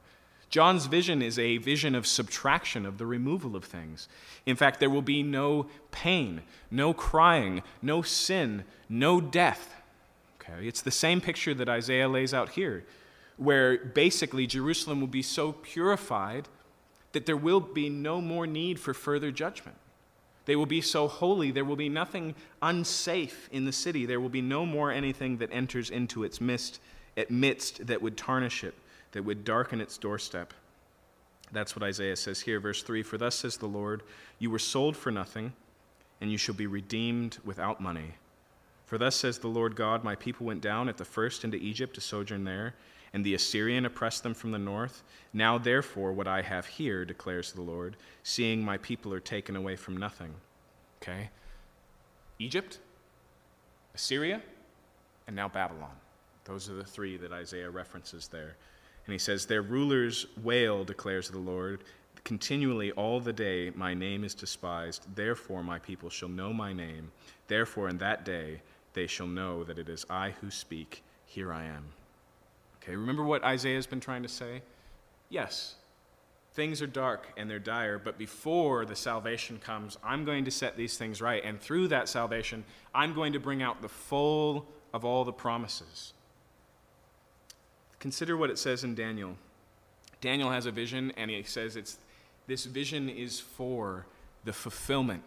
[0.48, 4.08] John's vision is a vision of subtraction, of the removal of things.
[4.46, 9.74] In fact, there will be no pain, no crying, no sin, no death.
[10.40, 10.66] Okay?
[10.66, 12.84] It's the same picture that Isaiah lays out here,
[13.36, 16.48] where basically Jerusalem will be so purified
[17.12, 19.76] that there will be no more need for further judgment.
[20.46, 24.06] They will be so holy, there will be nothing unsafe in the city.
[24.06, 26.80] There will be no more anything that enters into its midst,
[27.16, 28.74] at midst that would tarnish it
[29.12, 30.52] that would darken its doorstep.
[31.50, 34.02] That's what Isaiah says here, verse 3 For thus says the Lord,
[34.38, 35.52] You were sold for nothing,
[36.20, 38.14] and you shall be redeemed without money.
[38.84, 41.94] For thus says the Lord God, My people went down at the first into Egypt
[41.94, 42.74] to sojourn there,
[43.16, 45.02] and the Assyrian oppressed them from the north.
[45.32, 49.74] Now, therefore, what I have here, declares the Lord, seeing my people are taken away
[49.74, 50.34] from nothing.
[51.00, 51.30] Okay?
[52.38, 52.78] Egypt,
[53.94, 54.42] Assyria,
[55.26, 55.96] and now Babylon.
[56.44, 58.54] Those are the three that Isaiah references there.
[59.06, 61.84] And he says, Their rulers wail, declares the Lord.
[62.22, 65.06] continually all the day my name is despised.
[65.14, 67.10] Therefore, my people shall know my name.
[67.48, 68.60] Therefore, in that day
[68.92, 71.02] they shall know that it is I who speak.
[71.24, 71.94] Here I am.
[72.86, 74.62] Okay, remember what Isaiah has been trying to say?
[75.28, 75.74] Yes,
[76.52, 80.76] things are dark and they're dire, but before the salvation comes, I'm going to set
[80.76, 81.42] these things right.
[81.44, 82.64] And through that salvation,
[82.94, 86.12] I'm going to bring out the full of all the promises.
[87.98, 89.36] Consider what it says in Daniel.
[90.20, 91.98] Daniel has a vision, and he says it's,
[92.46, 94.06] this vision is for
[94.44, 95.24] the fulfillment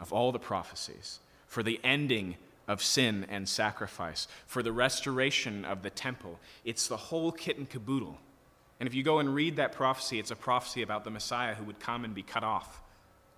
[0.00, 2.36] of all the prophecies, for the ending
[2.68, 6.38] of sin and sacrifice, for the restoration of the temple.
[6.64, 8.18] It's the whole kit and caboodle.
[8.78, 11.64] And if you go and read that prophecy, it's a prophecy about the Messiah who
[11.64, 12.80] would come and be cut off.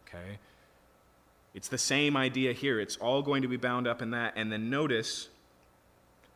[0.07, 0.39] Okay?
[1.55, 2.79] It's the same idea here.
[2.79, 4.35] It's all going to be bound up in that.
[4.37, 5.29] And then notice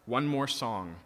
[0.07, 0.97] one more song,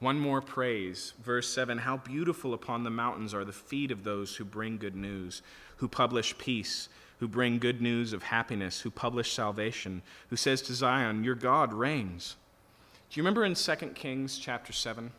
[0.00, 1.12] one more praise.
[1.22, 4.96] Verse 7 How beautiful upon the mountains are the feet of those who bring good
[4.96, 5.42] news,
[5.76, 6.88] who publish peace,
[7.22, 11.72] who bring good news of happiness, who publish salvation, who says to Zion, Your God
[11.72, 12.34] reigns.
[13.08, 15.12] Do you remember in 2 Kings chapter 7?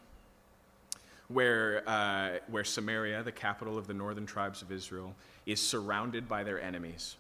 [1.29, 6.43] where, uh, where Samaria, the capital of the northern tribes of Israel, is surrounded by
[6.43, 7.15] their enemies.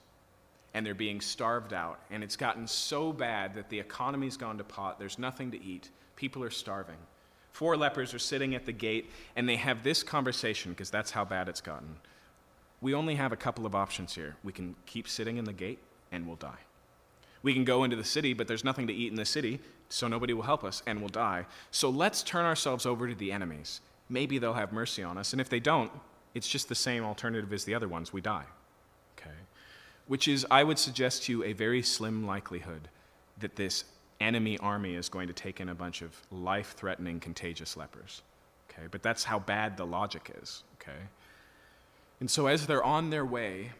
[0.73, 2.01] And they're being starved out.
[2.11, 4.99] And it's gotten so bad that the economy's gone to pot.
[4.99, 5.91] There's nothing to eat.
[6.17, 6.97] People are starving.
[7.53, 11.23] Four lepers are sitting at the gate, and they have this conversation because that's how
[11.23, 11.95] bad it's gotten.
[12.83, 14.35] We only have a couple of options here.
[14.43, 15.79] We can keep sitting in the gate,
[16.11, 16.59] and we'll die.
[17.41, 19.59] We can go into the city, but there's nothing to eat in the city,
[19.89, 21.47] so nobody will help us, and we'll die.
[21.71, 25.33] So let's turn ourselves over to the enemies maybe they'll have mercy on us.
[25.33, 25.91] And if they don't,
[26.33, 28.45] it's just the same alternative as the other ones we die.
[29.17, 29.35] Okay?
[30.07, 32.89] Which is, I would suggest to you, a very slim likelihood
[33.39, 33.85] that this
[34.19, 38.21] enemy army is going to take in a bunch of life threatening, contagious lepers.
[38.69, 38.87] Okay?
[38.89, 40.63] But that's how bad the logic is.
[40.75, 40.99] Okay?
[42.23, 43.71] And so as they're on their way,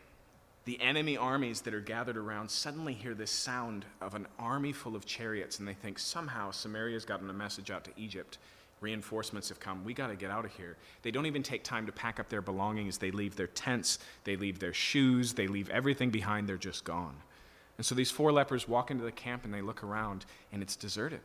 [0.66, 4.98] the enemy armies that are gathered around suddenly hear this sound of an army full
[4.98, 8.40] of chariots, and they think somehow Samaria's gotten a message out to Egypt,
[8.82, 9.86] Reinforcements have come.
[9.86, 10.76] We got to get out of here.
[11.04, 12.98] They don't even take time to pack up their belongings.
[12.98, 16.50] They leave their tents, they leave their shoes, they leave everything behind.
[16.50, 17.16] They're just gone.
[17.78, 20.76] And so these four lepers walk into the camp and they look around, and it's
[20.76, 21.22] deserted.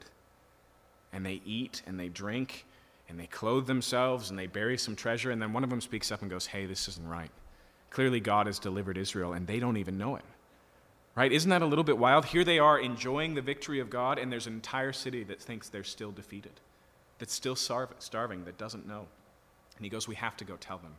[1.12, 2.64] And they eat and they drink
[3.09, 5.30] and they clothe themselves and they bury some treasure.
[5.30, 7.30] And then one of them speaks up and goes, Hey, this isn't right.
[7.90, 10.24] Clearly, God has delivered Israel, and they don't even know it.
[11.14, 11.32] Right?
[11.32, 12.26] Isn't that a little bit wild?
[12.26, 15.68] Here they are enjoying the victory of God, and there's an entire city that thinks
[15.68, 16.61] they're still defeated
[17.18, 19.06] that's still starving, that doesn't know.
[19.76, 20.94] And he goes, We have to go tell them.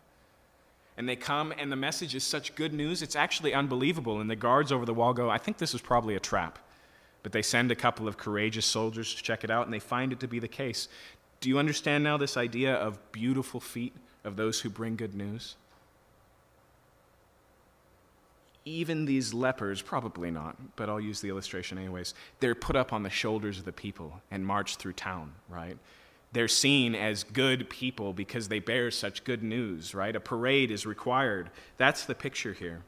[0.98, 4.20] And they come, and the message is such good news, it's actually unbelievable.
[4.20, 6.60] And the guards over the wall go, I think this is probably a trap.
[7.24, 10.12] But they send a couple of courageous soldiers to check it out, and they find
[10.12, 10.88] it to be the case.
[11.40, 15.56] Do you understand now this idea of beautiful feet of those who bring good news?
[18.66, 23.04] Even these lepers, probably not, but I'll use the illustration anyways, they're put up on
[23.04, 25.78] the shoulders of the people and marched through town, right?
[26.32, 30.16] they're seen as good people because they bear such good news, right?
[30.16, 31.50] A parade is required.
[31.78, 32.84] That's the picture here.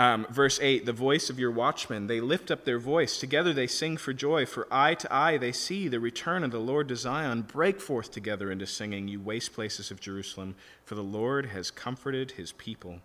[0.00, 3.18] Um, verse 8 The voice of your watchmen, they lift up their voice.
[3.18, 4.46] Together they sing for joy.
[4.46, 7.42] For eye to eye they see the return of the Lord to Zion.
[7.42, 10.54] Break forth together into singing, you waste places of Jerusalem.
[10.86, 13.00] For the Lord has comforted his people.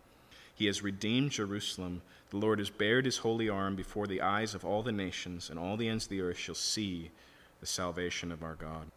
[0.55, 2.01] He has redeemed Jerusalem.
[2.29, 5.59] The Lord has bared his holy arm before the eyes of all the nations, and
[5.59, 7.11] all the ends of the earth shall see
[7.59, 8.89] the salvation of our God.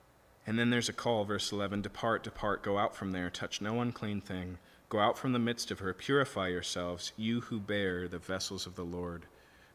[0.46, 3.80] And then there's a call, verse 11 Depart, depart, go out from there, touch no
[3.80, 4.58] unclean thing.
[4.88, 8.74] Go out from the midst of her, purify yourselves, you who bear the vessels of
[8.74, 9.26] the Lord.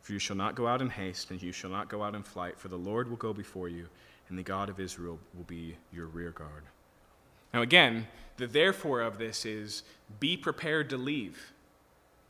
[0.01, 2.23] For you shall not go out in haste, and you shall not go out in
[2.23, 3.87] flight, for the Lord will go before you,
[4.27, 6.63] and the God of Israel will be your rear guard.
[7.53, 8.07] Now, again,
[8.37, 9.83] the therefore of this is
[10.19, 11.53] be prepared to leave.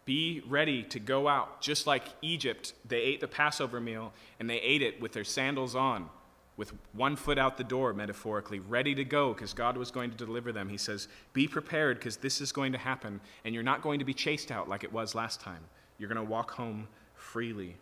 [0.04, 1.62] Be ready to go out.
[1.62, 5.76] Just like Egypt, they ate the Passover meal, and they ate it with their sandals
[5.76, 6.10] on
[6.56, 10.18] with one foot out the door, metaphorically, ready to go because God was going to
[10.18, 10.70] deliver them.
[10.70, 14.06] He says, Be prepared because this is going to happen, and you're not going to
[14.06, 15.62] be chased out like it was last time.
[15.98, 17.76] You're going to walk home freely.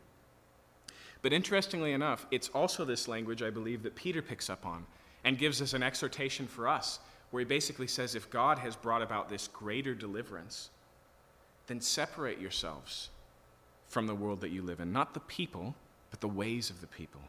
[1.22, 4.86] But interestingly enough, it's also this language, I believe, that Peter picks up on
[5.24, 7.00] and gives us an exhortation for us,
[7.30, 10.70] where he basically says, If God has brought about this greater deliverance,
[11.68, 13.10] then separate yourselves
[13.88, 14.94] from the world that you live in.
[14.94, 15.76] Not the people,
[16.10, 17.22] but the ways of the people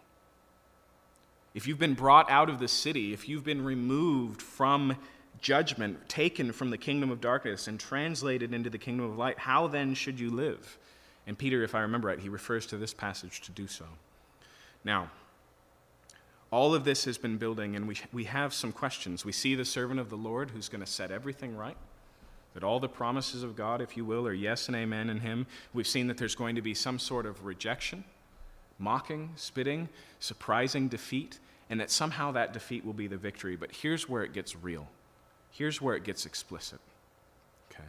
[1.55, 4.97] if you've been brought out of the city, if you've been removed from
[5.41, 9.67] judgment, taken from the kingdom of darkness, and translated into the kingdom of light, how
[9.67, 10.79] then should you live?
[11.27, 13.85] And Peter, if I remember right, he refers to this passage to do so.
[14.85, 15.11] Now,
[16.51, 19.25] all of this has been building, and we, we have some questions.
[19.25, 21.77] We see the servant of the Lord who's going to set everything right.
[22.55, 25.47] That all the promises of God, if you will, are yes and amen in Him.
[25.73, 28.05] We've seen that there's going to be some sort of rejection,
[28.83, 31.39] mocking, spitting, surprising defeat,
[31.71, 33.57] and that somehow that defeat will be the victory.
[33.57, 34.89] But here's where it gets real.
[35.51, 36.81] Here's where it gets explicit.
[37.71, 37.89] Okay.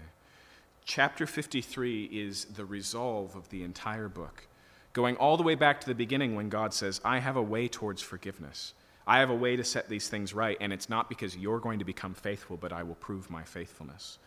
[0.85, 4.47] Chapter 53 is the resolve of the entire book,
[4.93, 7.67] going all the way back to the beginning when God says, I have a way
[7.67, 8.73] towards forgiveness.
[9.05, 11.79] I have a way to set these things right, and it's not because you're going
[11.79, 14.17] to become faithful, but I will prove my faithfulness.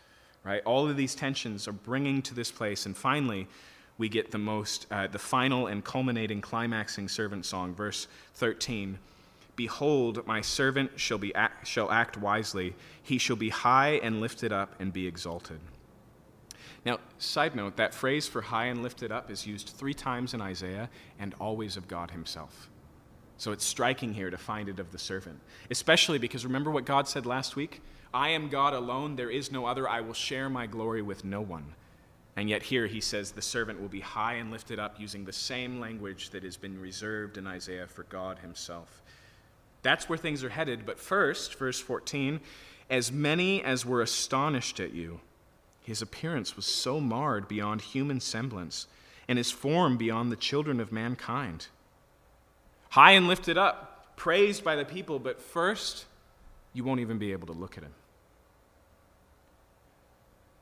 [0.45, 0.63] Right?
[0.65, 3.49] All of these tensions are bringing to this place, and finally,
[3.99, 8.99] we get the most, uh, the final and culminating, climaxing servant song, verse 13.
[9.57, 12.75] Behold, my servant shall, be act, shall act wisely.
[13.03, 15.61] He shall be high and lifted up and be exalted.
[16.85, 20.41] Now, side note, that phrase for high and lifted up is used three times in
[20.41, 22.69] Isaiah and always of God himself.
[23.39, 25.41] So it's striking here to find it of the servant,
[25.71, 27.83] especially because remember what God said last week?
[28.15, 29.89] I am God alone, there is no other.
[29.89, 31.75] I will share my glory with no one.
[32.37, 35.33] And yet here he says the servant will be high and lifted up using the
[35.33, 39.03] same language that has been reserved in Isaiah for God himself.
[39.83, 40.85] That's where things are headed.
[40.85, 42.41] But first, verse 14,
[42.91, 45.21] as many as were astonished at you,
[45.83, 48.87] his appearance was so marred beyond human semblance,
[49.29, 51.69] and his form beyond the children of mankind.
[52.91, 56.05] High and lifted up, praised by the people, but first,
[56.73, 57.95] you won't even be able to look at him.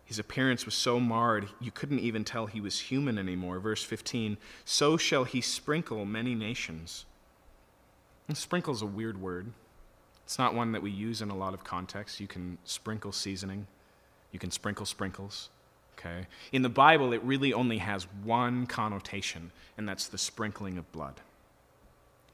[0.05, 3.59] His appearance was so marred, you couldn't even tell he was human anymore.
[3.59, 7.07] Verse 15 So shall he sprinkle many nations.
[8.29, 9.53] And sprinkle is a weird word.
[10.25, 12.21] It's not one that we use in a lot of contexts.
[12.21, 13.67] You can sprinkle seasoning,
[14.33, 15.51] you can sprinkle sprinkles.
[15.99, 16.27] Okay?
[16.53, 21.21] In the Bible, it really only has one connotation, and that's the sprinkling of blood.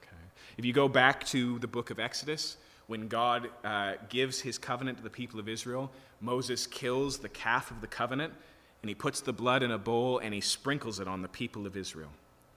[0.02, 0.16] Okay?
[0.56, 2.56] If you go back to the book of Exodus,
[2.90, 7.70] when God uh, gives his covenant to the people of Israel, Moses kills the calf
[7.70, 8.34] of the covenant,
[8.82, 11.68] and he puts the blood in a bowl and he sprinkles it on the people
[11.68, 12.10] of Israel.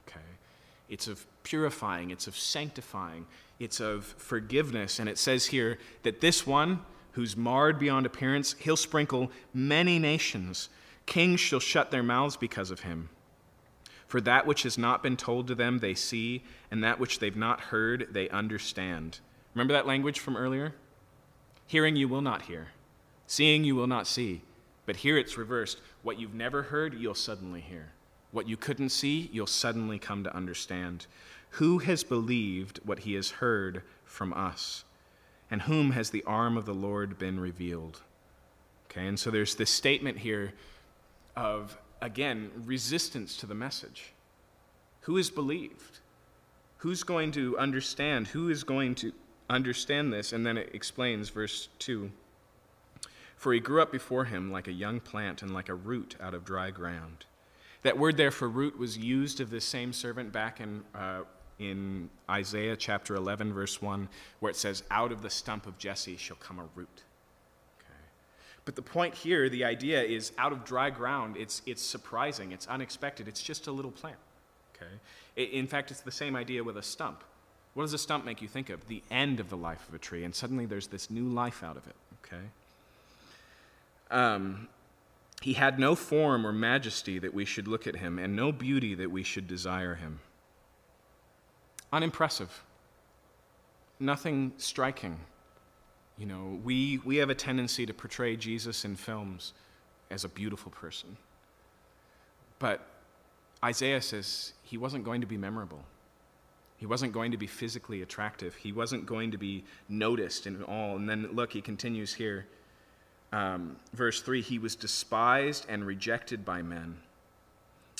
[0.08, 0.26] Okay?
[0.90, 3.28] It's of purifying, it's of sanctifying,
[3.60, 4.98] it's of forgiveness.
[4.98, 6.80] And it says here that this one,
[7.12, 10.70] who's marred beyond appearance, he'll sprinkle many nations.
[11.06, 13.10] Kings shall shut their mouths because of him.
[14.08, 17.36] For that which has not been told to them, they see, and that which they've
[17.36, 19.20] not heard, they understand.
[19.54, 20.74] Remember that language from earlier?
[21.68, 22.68] Hearing you will not hear,
[23.28, 24.42] seeing you will not see.
[24.86, 25.80] But here it's reversed.
[26.02, 27.90] What you've never heard, you'll suddenly hear.
[28.32, 31.08] What you couldn't see, you'll suddenly come to understand.
[31.52, 34.84] Who has believed what he has heard from us?
[35.50, 38.02] And whom has the arm of the Lord been revealed?
[38.90, 40.54] Okay, and so there's this statement here
[41.36, 44.14] of, again, resistance to the message.
[45.02, 46.00] Who has believed?
[46.78, 48.28] Who's going to understand?
[48.28, 49.14] Who is going to
[49.54, 50.34] understand this?
[50.34, 52.12] And then it explains, verse 2
[53.36, 56.34] For he grew up before him like a young plant and like a root out
[56.34, 57.26] of dry ground.
[57.84, 61.22] That word there for root was used of this same servant back in, uh,
[61.60, 64.08] in Isaiah chapter 11, verse 1,
[64.40, 67.04] where it says, Out of the stump of Jesse shall come a root.
[67.80, 68.00] Okay.
[68.64, 72.68] But the point here, the idea is out of dry ground, it's, it's surprising, it's
[72.68, 74.18] unexpected, it's just a little plant.
[74.76, 75.52] Okay?
[75.58, 77.24] In fact, it's the same idea with a stump.
[77.74, 78.88] What does a stump make you think of?
[78.88, 81.76] The end of the life of a tree, and suddenly there's this new life out
[81.76, 81.96] of it.
[82.24, 82.44] Okay?
[84.12, 84.68] Um,
[85.42, 88.94] he had no form or majesty that we should look at him, and no beauty
[88.96, 90.20] that we should desire him.
[91.92, 92.64] Unimpressive.
[94.00, 95.20] Nothing striking.
[96.18, 99.54] You know, we, we have a tendency to portray Jesus in films
[100.12, 101.18] as a beautiful person.
[102.60, 102.86] But
[103.64, 105.84] Isaiah says he wasn't going to be memorable.
[106.84, 108.56] He wasn't going to be physically attractive.
[108.56, 110.98] He wasn't going to be noticed in all.
[110.98, 112.46] And then look, he continues here
[113.32, 116.98] um, verse 3 He was despised and rejected by men,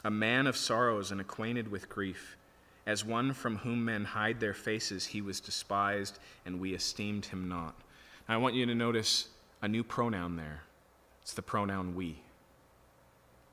[0.04, 2.36] a man of sorrows and acquainted with grief.
[2.86, 7.48] As one from whom men hide their faces, he was despised, and we esteemed him
[7.48, 7.76] not.
[8.28, 9.30] Now, I want you to notice
[9.62, 10.64] a new pronoun there.
[11.22, 12.22] It's the pronoun we.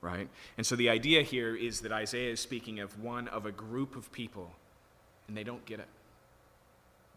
[0.01, 0.29] Right?
[0.59, 3.95] And so the idea here is that Isaiah is speaking of one of a group
[3.95, 4.51] of people,
[5.31, 5.87] and they don't get it.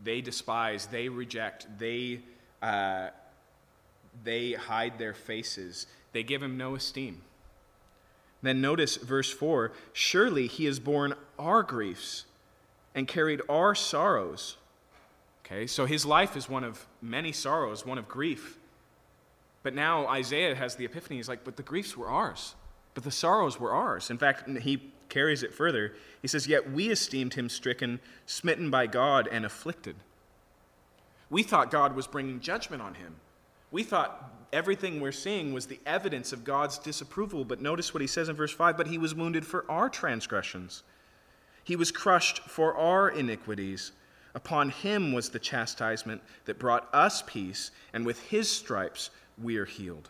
[0.04, 2.20] They despise, they reject, they
[2.62, 3.10] uh,
[4.24, 5.88] they hide their faces.
[6.12, 7.24] They give him no esteem.
[8.44, 12.26] Then notice verse 4 Surely he has borne our griefs
[12.94, 14.58] and carried our sorrows.
[15.44, 18.60] Okay, so his life is one of many sorrows, one of grief.
[19.64, 21.18] But now Isaiah has the epiphany.
[21.18, 22.54] He's like, but the griefs were ours,
[22.94, 24.12] but the sorrows were ours.
[24.12, 25.94] In fact, he carries it further.
[26.22, 29.96] He says, Yet we esteemed him stricken, smitten by God, and afflicted.
[31.30, 33.16] We thought God was bringing judgment on him.
[33.72, 38.08] We thought everything we're seeing was the evidence of God's disapproval, but notice what he
[38.08, 40.84] says in verse 5 But he was wounded for our transgressions,
[41.64, 43.92] he was crushed for our iniquities.
[44.36, 49.66] Upon him was the chastisement that brought us peace, and with his stripes we are
[49.66, 50.10] healed.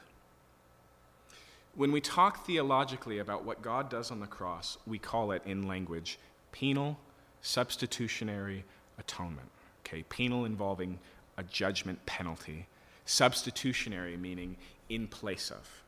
[1.75, 5.67] When we talk theologically about what God does on the cross, we call it in
[5.67, 6.19] language
[6.51, 6.99] penal
[7.41, 8.63] substitutionary
[8.97, 9.49] atonement.
[9.81, 10.99] Okay, penal involving
[11.37, 12.67] a judgment penalty,
[13.05, 14.55] substitutionary meaning
[14.87, 15.81] in place of.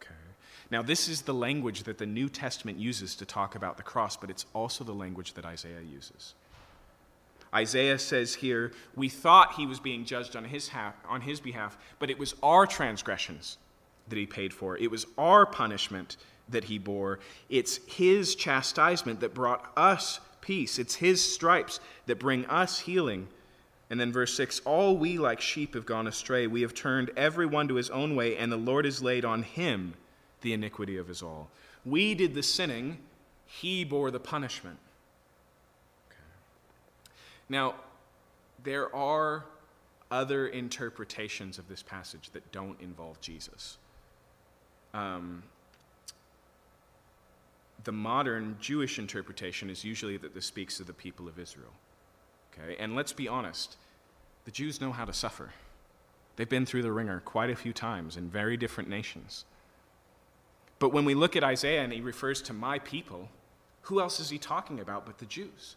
[0.00, 0.14] Okay.
[0.70, 4.16] Now, this is the language that the New Testament uses to talk about the cross,
[4.16, 6.34] but it's also the language that Isaiah uses.
[7.54, 11.76] Isaiah says here, We thought he was being judged on his, half, on his behalf,
[11.98, 13.58] but it was our transgressions
[14.12, 14.76] that he paid for.
[14.76, 16.18] It was our punishment
[16.50, 17.18] that he bore.
[17.48, 20.78] It's his chastisement that brought us peace.
[20.78, 23.28] It's his stripes that bring us healing.
[23.88, 26.46] And then verse 6 All we like sheep have gone astray.
[26.46, 29.44] We have turned every one to his own way, and the Lord has laid on
[29.44, 29.94] him
[30.42, 31.48] the iniquity of us all.
[31.86, 32.98] We did the sinning,
[33.46, 34.78] he bore the punishment.
[37.48, 37.76] Now,
[38.62, 39.46] there are
[40.10, 43.78] other interpretations of this passage that don't involve Jesus.
[44.94, 45.42] Um,
[47.84, 51.72] the modern Jewish interpretation is usually that this speaks of the people of Israel.
[52.52, 52.76] Okay?
[52.78, 53.76] And let's be honest,
[54.44, 55.52] the Jews know how to suffer.
[56.36, 59.44] They've been through the wringer quite a few times in very different nations.
[60.78, 63.28] But when we look at Isaiah and he refers to my people,
[63.82, 65.76] who else is he talking about but the Jews?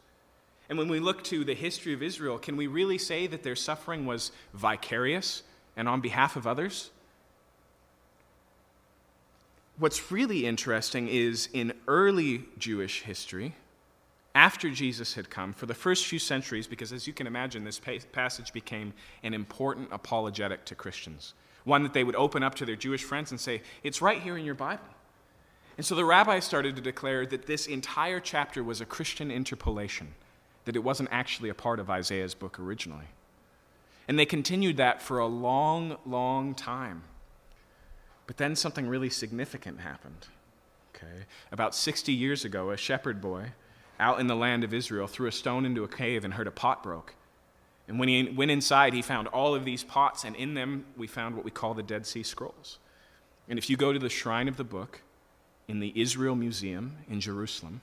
[0.69, 3.55] And when we look to the history of Israel, can we really say that their
[3.55, 5.43] suffering was vicarious
[5.77, 6.89] and on behalf of others?
[9.77, 13.56] What's really interesting is in early Jewish history,
[14.34, 17.81] after Jesus had come, for the first few centuries, because as you can imagine, this
[18.11, 18.93] passage became
[19.23, 21.34] an important apologetic to Christians,
[21.64, 24.38] one that they would open up to their Jewish friends and say, It's right here
[24.38, 24.84] in your Bible.
[25.77, 30.14] And so the rabbis started to declare that this entire chapter was a Christian interpolation
[30.64, 33.07] that it wasn't actually a part of Isaiah's book originally.
[34.07, 37.03] And they continued that for a long, long time.
[38.27, 40.27] But then something really significant happened.
[40.95, 41.26] Okay?
[41.52, 43.52] About 60 years ago, a shepherd boy
[43.99, 46.52] out in the land of Israel threw a stone into a cave and heard a
[46.52, 47.15] pot broke.
[47.88, 51.07] And when he went inside, he found all of these pots, and in them we
[51.07, 52.80] found what we call the Dead Sea Scrolls.
[53.47, 55.02] And if you go to the shrine of the book
[55.68, 57.81] in the Israel Museum in Jerusalem,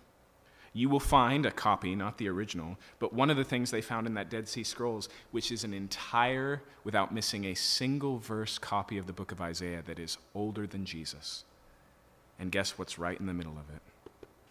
[0.74, 4.06] you will find a copy, not the original, but one of the things they found
[4.06, 8.96] in that Dead Sea Scrolls, which is an entire, without missing a single verse copy
[8.96, 11.44] of the book of Isaiah that is older than Jesus.
[12.38, 13.82] And guess what's right in the middle of it?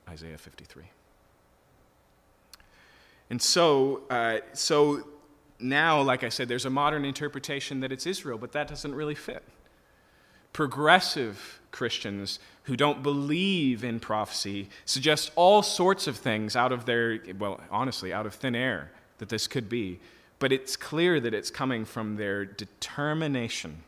[0.07, 0.84] Isaiah 53.
[3.31, 5.07] And so, uh, so
[5.60, 9.15] now, like I said, there's a modern interpretation that it's Israel, but that doesn't really
[9.15, 9.43] fit
[10.53, 17.19] progressive Christians who don't believe in prophecy suggest all sorts of things out of their,
[17.39, 19.99] well, honestly, out of thin air that this could be.
[20.39, 23.83] But it's clear that it's coming from their determination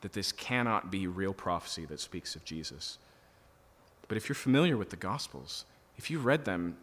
[0.00, 2.98] that this cannot be real prophecy that speaks of Jesus.
[4.08, 5.64] But if you're familiar with the Gospels,
[5.96, 6.76] if you read them,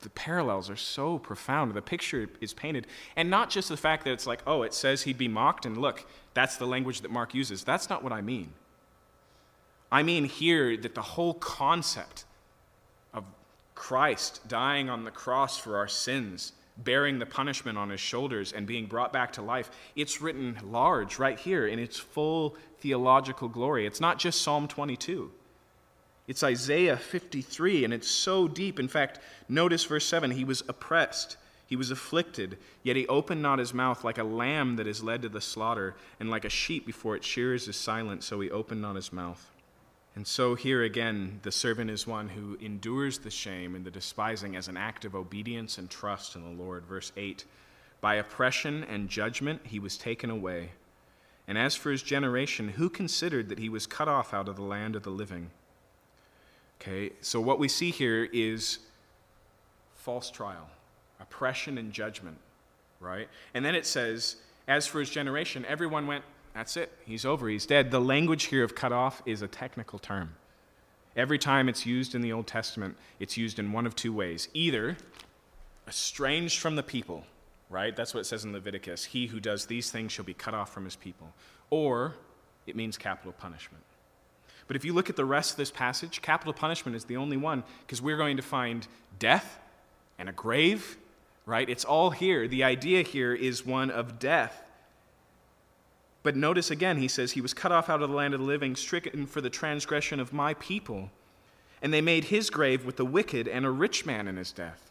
[0.00, 1.74] the parallels are so profound.
[1.74, 2.86] The picture is painted.
[3.16, 5.76] And not just the fact that it's like, oh, it says he'd be mocked, and
[5.76, 7.64] look, that's the language that Mark uses.
[7.64, 8.52] That's not what I mean.
[9.90, 12.24] I mean here that the whole concept
[13.12, 13.24] of
[13.74, 18.66] Christ dying on the cross for our sins, bearing the punishment on his shoulders, and
[18.66, 23.86] being brought back to life, it's written large right here in its full theological glory.
[23.86, 25.32] It's not just Psalm 22.
[26.28, 28.78] It's Isaiah 53, and it's so deep.
[28.78, 29.18] In fact,
[29.48, 34.04] notice verse 7 He was oppressed, he was afflicted, yet he opened not his mouth
[34.04, 37.26] like a lamb that is led to the slaughter, and like a sheep before its
[37.26, 39.50] shearers is silent, so he opened not his mouth.
[40.14, 44.54] And so here again, the servant is one who endures the shame and the despising
[44.54, 46.84] as an act of obedience and trust in the Lord.
[46.84, 47.46] Verse 8
[48.02, 50.72] By oppression and judgment he was taken away.
[51.46, 54.62] And as for his generation, who considered that he was cut off out of the
[54.62, 55.50] land of the living?
[56.80, 58.78] Okay, so what we see here is
[59.94, 60.68] false trial,
[61.20, 62.38] oppression and judgment,
[63.00, 63.28] right?
[63.52, 64.36] And then it says,
[64.68, 66.24] as for his generation, everyone went,
[66.54, 67.90] that's it, he's over, he's dead.
[67.90, 70.34] The language here of cut off is a technical term.
[71.16, 74.48] Every time it's used in the Old Testament, it's used in one of two ways
[74.54, 74.96] either
[75.88, 77.24] estranged from the people,
[77.70, 77.96] right?
[77.96, 79.04] That's what it says in Leviticus.
[79.06, 81.32] He who does these things shall be cut off from his people.
[81.70, 82.14] Or
[82.66, 83.82] it means capital punishment.
[84.68, 87.36] But if you look at the rest of this passage, capital punishment is the only
[87.36, 88.86] one because we're going to find
[89.18, 89.58] death
[90.18, 90.98] and a grave,
[91.46, 91.68] right?
[91.68, 92.46] It's all here.
[92.46, 94.62] The idea here is one of death.
[96.22, 98.46] But notice again, he says, He was cut off out of the land of the
[98.46, 101.10] living, stricken for the transgression of my people.
[101.80, 104.90] And they made his grave with the wicked and a rich man in his death.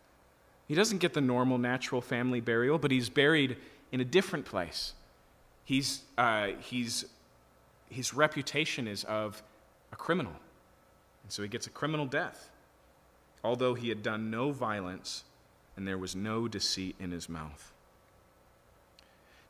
[0.67, 3.57] He doesn't get the normal, natural family burial, but he's buried
[3.91, 4.93] in a different place.
[5.63, 7.05] He's, uh, he's,
[7.89, 9.43] his reputation is of
[9.91, 10.33] a criminal.
[11.23, 12.49] And so he gets a criminal death,
[13.43, 15.23] although he had done no violence
[15.75, 17.71] and there was no deceit in his mouth.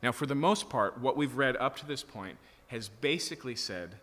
[0.03, 2.37] Now, for the most part, what we've read up to this point
[2.67, 3.95] has basically said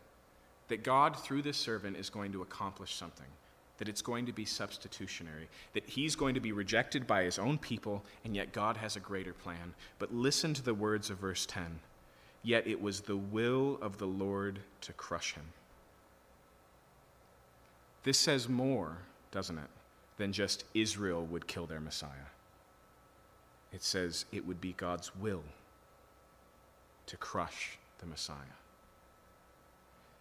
[0.68, 3.26] that God, through this servant, is going to accomplish something,
[3.78, 7.58] that it's going to be substitutionary, that he's going to be rejected by his own
[7.58, 9.74] people, and yet God has a greater plan.
[9.98, 11.80] But listen to the words of verse 10
[12.42, 15.44] Yet it was the will of the Lord to crush him.
[18.04, 18.98] This says more,
[19.30, 19.70] doesn't it,
[20.18, 22.30] than just Israel would kill their Messiah.
[23.72, 25.42] It says it would be God's will
[27.06, 28.36] to crush the Messiah.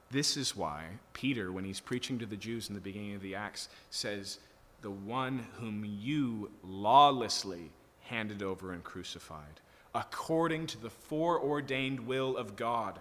[0.09, 3.35] This is why Peter, when he's preaching to the Jews in the beginning of the
[3.35, 4.39] Acts, says,
[4.81, 9.59] The one whom you lawlessly handed over and crucified,
[9.93, 12.99] according to the foreordained will of God.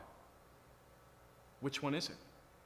[1.60, 2.16] Which one is it?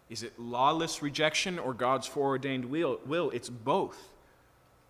[0.09, 3.01] Is it lawless rejection or God's foreordained will?
[3.07, 3.31] will?
[3.31, 4.11] It's both.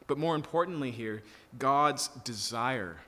[0.07, 1.23] But more importantly, here,
[1.59, 2.99] God's desire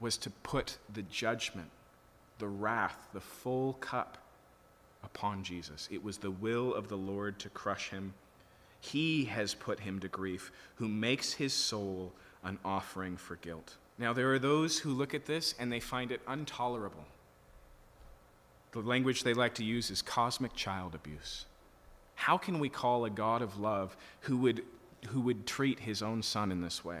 [0.00, 1.70] was to put the judgment
[2.38, 4.18] the wrath, the full cup
[5.04, 5.88] upon Jesus.
[5.92, 8.14] It was the will of the Lord to crush him.
[8.80, 12.12] He has put him to grief, who makes his soul
[12.42, 13.76] an offering for guilt.
[13.96, 17.04] Now, there are those who look at this and they find it intolerable.
[18.72, 21.44] The language they like to use is cosmic child abuse.
[22.14, 24.62] How can we call a God of love who would,
[25.08, 27.00] who would treat his own son in this way?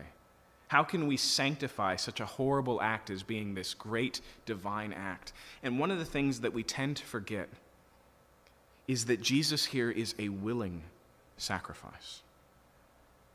[0.68, 5.32] How can we sanctify such a horrible act as being this great divine act?
[5.62, 7.48] And one of the things that we tend to forget
[8.88, 10.82] is that Jesus here is a willing
[11.36, 12.22] sacrifice.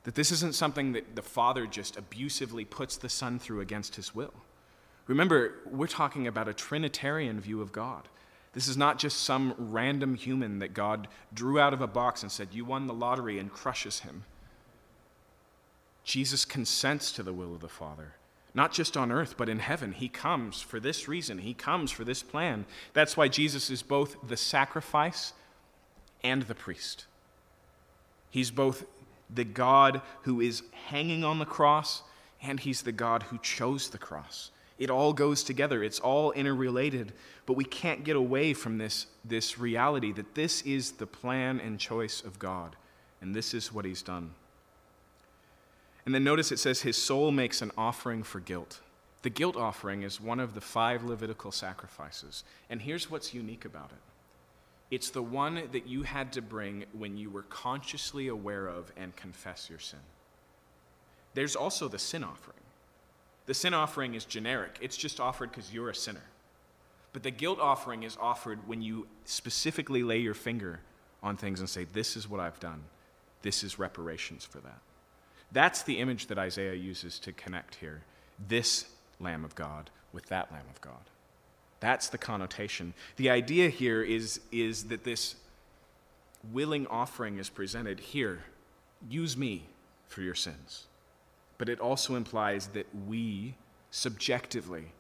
[0.04, 4.16] That this isn't something that the Father just abusively puts the Son through against his
[4.16, 4.34] will.
[5.06, 8.08] Remember, we're talking about a Trinitarian view of God.
[8.54, 12.32] This is not just some random human that God drew out of a box and
[12.32, 14.24] said, You won the lottery, and crushes him.
[16.04, 18.14] Jesus consents to the will of the Father.
[18.54, 19.92] Not just on earth, but in heaven.
[19.92, 21.40] He comes for this reason.
[21.40, 22.66] He comes for this plan.
[22.94, 25.34] That's why Jesus is both the sacrifice
[26.24, 27.06] and the priest.
[28.30, 28.86] He's both
[29.30, 32.04] the God who is hanging on the cross,
[32.42, 34.52] and he's the God who chose the cross.
[34.78, 37.14] It all goes together, it's all interrelated,
[37.46, 41.80] but we can't get away from this, this reality that this is the plan and
[41.80, 42.76] choice of God,
[43.22, 44.36] and this is what he's done.
[46.06, 48.80] And then notice it says his soul makes an offering for guilt.
[49.24, 52.44] The guilt offering is one of the five Levitical sacrifices.
[52.70, 53.98] And here's what's unique about it
[54.90, 59.16] it's the one that you had to bring when you were consciously aware of and
[59.16, 60.00] confess your sin.
[61.34, 62.58] There's also the sin offering.
[63.48, 66.24] The sin offering is generic, it's just offered because you're a sinner.
[67.14, 70.82] But the guilt offering is offered when you specifically lay your finger
[71.24, 72.84] on things and say, This is what I've done.
[73.42, 74.80] This is reparations for that.
[75.52, 78.02] That's the image that Isaiah uses to connect here
[78.48, 78.86] this
[79.20, 81.10] Lamb of God with that Lamb of God.
[81.80, 82.94] That's the connotation.
[83.16, 85.36] The idea here is, is that this
[86.52, 88.44] willing offering is presented here.
[89.10, 89.66] Use me
[90.08, 90.87] for your sins.
[91.58, 93.56] But it also implies that we
[93.90, 94.92] subjectively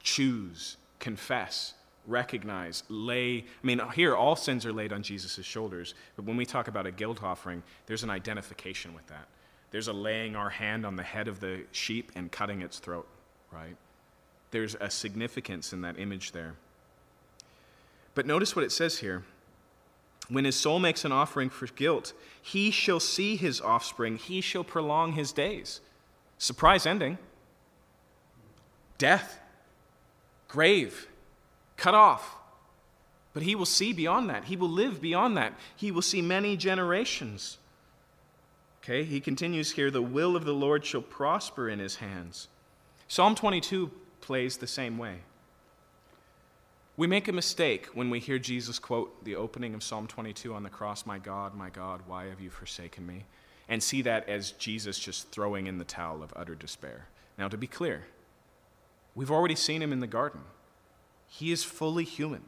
[0.00, 1.74] choose, confess,
[2.06, 3.38] recognize, lay.
[3.38, 6.86] I mean, here all sins are laid on Jesus' shoulders, but when we talk about
[6.86, 9.28] a guilt offering, there's an identification with that.
[9.70, 13.06] There's a laying our hand on the head of the sheep and cutting its throat,
[13.50, 13.76] right?
[14.50, 16.54] There's a significance in that image there.
[18.14, 19.24] But notice what it says here.
[20.32, 24.64] When his soul makes an offering for guilt, he shall see his offspring, he shall
[24.64, 25.82] prolong his days.
[26.38, 27.18] Surprise ending
[28.96, 29.40] death,
[30.48, 31.06] grave,
[31.76, 32.36] cut off.
[33.34, 34.44] But he will see beyond that.
[34.44, 35.54] He will live beyond that.
[35.76, 37.58] He will see many generations.
[38.82, 42.48] Okay, he continues here the will of the Lord shall prosper in his hands.
[43.06, 43.90] Psalm 22
[44.20, 45.18] plays the same way.
[46.94, 50.62] We make a mistake when we hear Jesus quote the opening of Psalm 22 on
[50.62, 53.24] the cross, My God, my God, why have you forsaken me?
[53.66, 57.06] And see that as Jesus just throwing in the towel of utter despair.
[57.38, 58.04] Now, to be clear,
[59.14, 60.42] we've already seen him in the garden.
[61.28, 62.42] He is fully human,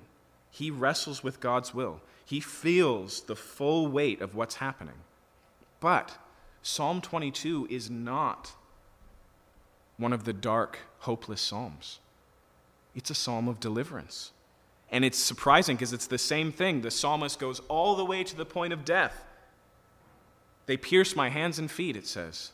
[0.50, 5.04] he wrestles with God's will, he feels the full weight of what's happening.
[5.80, 6.18] But
[6.62, 8.52] Psalm 22 is not
[9.96, 12.00] one of the dark, hopeless Psalms.
[12.94, 14.32] It's a psalm of deliverance.
[14.90, 16.82] And it's surprising because it's the same thing.
[16.82, 19.24] The psalmist goes all the way to the point of death.
[20.66, 22.52] They pierced my hands and feet, it says.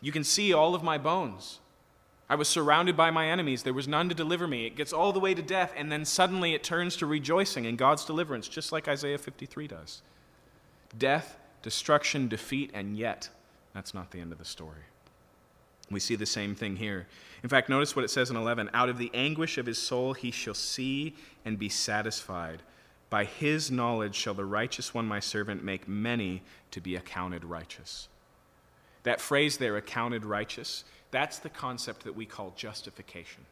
[0.00, 1.60] You can see all of my bones.
[2.28, 3.62] I was surrounded by my enemies.
[3.62, 4.66] There was none to deliver me.
[4.66, 7.76] It gets all the way to death, and then suddenly it turns to rejoicing in
[7.76, 10.02] God's deliverance, just like Isaiah 53 does.
[10.96, 13.28] Death, destruction, defeat, and yet,
[13.74, 14.84] that's not the end of the story.
[15.92, 17.06] We see the same thing here.
[17.42, 20.14] In fact, notice what it says in 11 Out of the anguish of his soul
[20.14, 21.14] he shall see
[21.44, 22.62] and be satisfied.
[23.10, 28.08] By his knowledge shall the righteous one, my servant, make many to be accounted righteous.
[29.02, 33.44] That phrase there, accounted righteous, that's the concept that we call justification.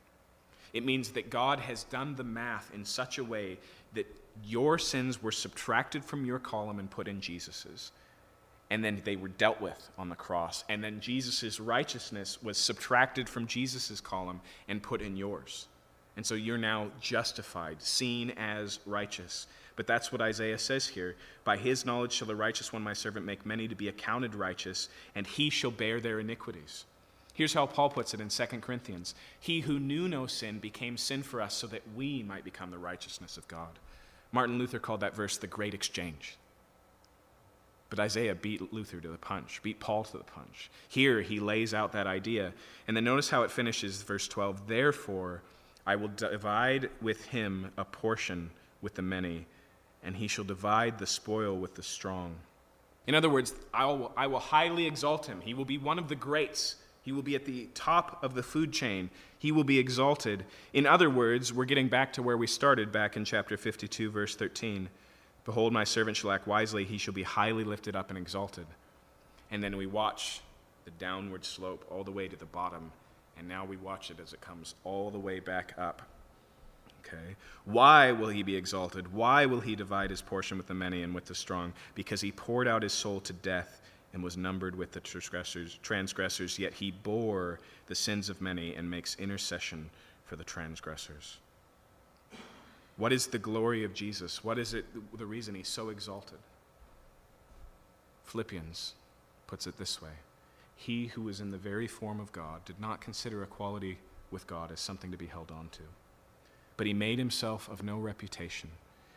[0.72, 3.58] It means that God has done the math in such a way
[3.92, 4.06] that
[4.44, 7.92] your sins were subtracted from your column and put in Jesus's.
[8.70, 10.64] And then they were dealt with on the cross.
[10.68, 15.66] And then Jesus' righteousness was subtracted from Jesus' column and put in yours.
[16.16, 19.46] And so you're now justified, seen as righteous.
[19.76, 21.16] But that's what Isaiah says here.
[21.44, 24.88] By his knowledge shall the righteous one, my servant, make many to be accounted righteous,
[25.14, 26.84] and he shall bear their iniquities.
[27.32, 31.22] Here's how Paul puts it in 2 Corinthians He who knew no sin became sin
[31.22, 33.78] for us so that we might become the righteousness of God.
[34.32, 36.36] Martin Luther called that verse the great exchange.
[37.90, 40.70] But Isaiah beat Luther to the punch, beat Paul to the punch.
[40.88, 42.52] Here he lays out that idea.
[42.86, 44.68] And then notice how it finishes, verse 12.
[44.68, 45.42] Therefore,
[45.84, 48.50] I will divide with him a portion
[48.80, 49.46] with the many,
[50.04, 52.36] and he shall divide the spoil with the strong.
[53.08, 55.40] In other words, I will, I will highly exalt him.
[55.40, 56.76] He will be one of the greats.
[57.02, 59.10] He will be at the top of the food chain.
[59.38, 60.44] He will be exalted.
[60.72, 64.36] In other words, we're getting back to where we started back in chapter 52, verse
[64.36, 64.88] 13.
[65.44, 66.84] Behold, my servant shall act wisely.
[66.84, 68.66] He shall be highly lifted up and exalted.
[69.50, 70.40] And then we watch
[70.84, 72.92] the downward slope all the way to the bottom.
[73.38, 76.02] And now we watch it as it comes all the way back up.
[77.00, 77.36] Okay.
[77.64, 79.12] Why will he be exalted?
[79.12, 81.72] Why will he divide his portion with the many and with the strong?
[81.94, 83.80] Because he poured out his soul to death
[84.12, 88.90] and was numbered with the transgressors, transgressors, yet he bore the sins of many and
[88.90, 89.88] makes intercession
[90.24, 91.38] for the transgressors.
[93.00, 94.44] What is the glory of Jesus?
[94.44, 94.84] What is it
[95.16, 96.36] the reason he's so exalted?
[98.26, 98.92] Philippians
[99.46, 100.10] puts it this way
[100.76, 103.96] He who was in the very form of God did not consider equality
[104.30, 105.82] with God as something to be held on to,
[106.76, 108.68] but he made himself of no reputation.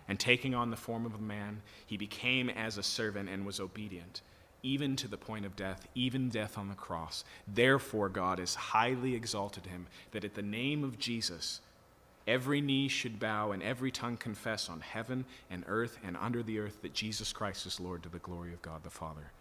[0.07, 3.59] And taking on the form of a man, he became as a servant and was
[3.59, 4.21] obedient
[4.65, 7.25] even to the point of death, even death on the cross.
[7.45, 11.59] Therefore, God has highly exalted him, that at the name of Jesus,
[12.27, 16.59] every knee should bow and every tongue confess on heaven and earth and under the
[16.59, 19.31] earth that Jesus Christ is Lord to the glory of God the Father.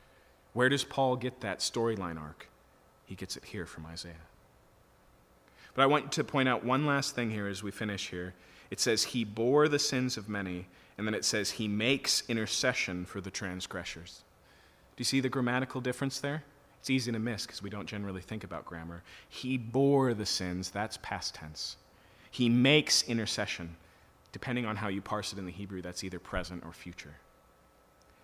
[0.53, 2.49] Where does Paul get that storyline arc?
[3.07, 4.15] He gets it here from Isaiah.
[5.75, 8.35] But I want to point out one last thing here as we finish here.
[8.71, 10.67] It says, He bore the sins of many,
[10.99, 14.23] and then it says, He makes intercession for the transgressors.
[14.97, 16.45] Do you see the grammatical difference there?
[16.81, 19.03] It's easy to miss because we don't generally think about grammar.
[19.29, 21.77] He bore the sins, that's past tense.
[22.33, 23.77] He makes intercession.
[24.33, 27.15] Depending on how you parse it in the Hebrew, that's either present or future.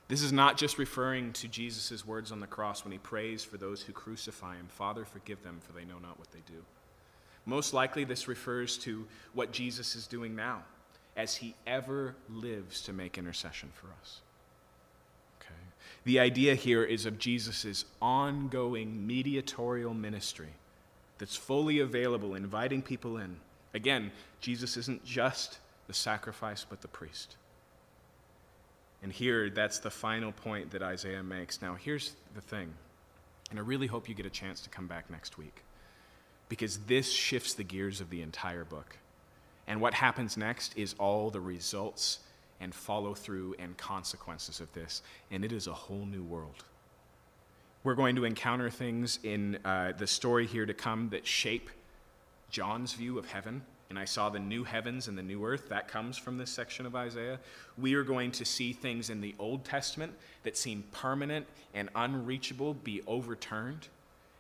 [0.09, 3.59] This is not just referring to Jesus' words on the cross when he prays for
[3.59, 6.65] those who crucify him Father, forgive them, for they know not what they do.
[7.45, 10.63] Most likely, this refers to what Jesus is doing now,
[11.15, 14.21] as he ever lives to make intercession for us.
[15.41, 15.55] Okay.
[16.05, 20.55] The idea here is of Jesus' ongoing mediatorial ministry
[21.19, 23.37] that's fully available, inviting people in.
[23.75, 27.37] Again, Jesus isn't just the sacrifice, but the priest.
[29.03, 31.63] And here, that's the final point that Isaiah makes.
[31.63, 32.73] Now, here's the thing,
[33.51, 35.63] and I really hope you get a chance to come back next week,
[36.49, 38.99] because this shifts the gears of the entire book.
[39.67, 42.21] And what happens next is all the results
[42.61, 45.03] and follow through and consequences of this.
[45.31, 46.65] And it is a whole new world.
[47.85, 51.71] We're going to encounter things in uh, the story here to come that shape
[52.51, 53.63] John's view of heaven.
[53.91, 55.71] And I saw the new heavens and the new earth.
[55.71, 57.41] That comes from this section of Isaiah.
[57.79, 60.13] We are going to see things in the Old Testament
[60.43, 63.89] that seem permanent and unreachable be overturned.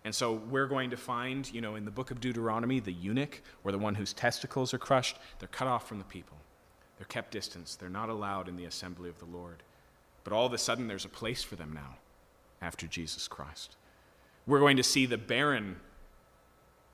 [0.04, 3.40] And so we're going to find, you know, in the book of Deuteronomy, the eunuch,
[3.64, 6.36] or the one whose testicles are crushed, they're cut off from the people.
[6.98, 7.74] They're kept distance.
[7.74, 9.62] They're not allowed in the assembly of the Lord.
[10.24, 11.96] But all of a sudden, there's a place for them now
[12.60, 13.76] after Jesus Christ.
[14.46, 15.76] We're going to see the barren,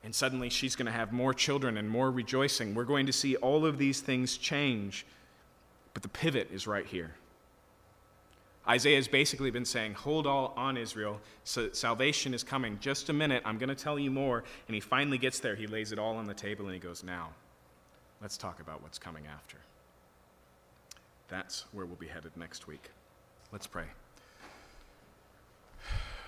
[0.05, 2.73] and suddenly she's going to have more children and more rejoicing.
[2.75, 5.05] We're going to see all of these things change.
[5.93, 7.15] But the pivot is right here.
[8.67, 11.19] Isaiah has basically been saying, Hold all on, Israel.
[11.43, 12.77] So salvation is coming.
[12.79, 13.43] Just a minute.
[13.45, 14.43] I'm going to tell you more.
[14.67, 15.55] And he finally gets there.
[15.55, 17.29] He lays it all on the table and he goes, Now
[18.21, 19.57] Let's talk about what's coming after.
[21.27, 22.89] That's where we'll be headed next week.
[23.51, 23.85] Let's pray.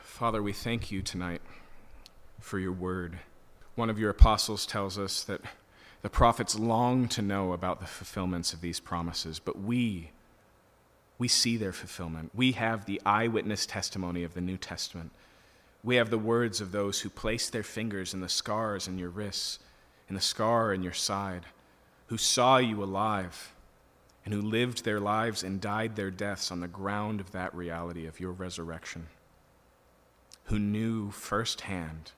[0.03, 1.41] Father, we thank you tonight
[2.39, 3.19] for your word.
[3.77, 5.41] One of your apostles tells us that
[6.01, 10.09] the prophets long to know about the fulfillments of these promises, but we,
[11.19, 12.31] we see their fulfillment.
[12.33, 15.11] We have the eyewitness testimony of the New Testament.
[15.83, 19.11] We have the words of those who placed their fingers in the scars in your
[19.11, 19.59] wrists,
[20.09, 21.45] in the scar in your side,
[22.07, 23.53] who saw you alive,
[24.25, 28.07] and who lived their lives and died their deaths on the ground of that reality
[28.07, 29.05] of your resurrection,
[30.45, 32.13] who knew firsthand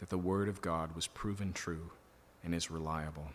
[0.00, 1.90] that the Word of God was proven true
[2.44, 3.28] and is reliable.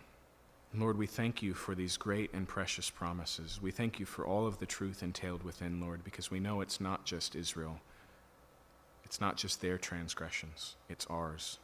[0.74, 3.60] Lord, we thank you for these great and precious promises.
[3.62, 6.80] We thank you for all of the truth entailed within, Lord, because we know it's
[6.80, 7.82] not just Israel.
[9.04, 11.60] It's not just their transgressions, it's ours.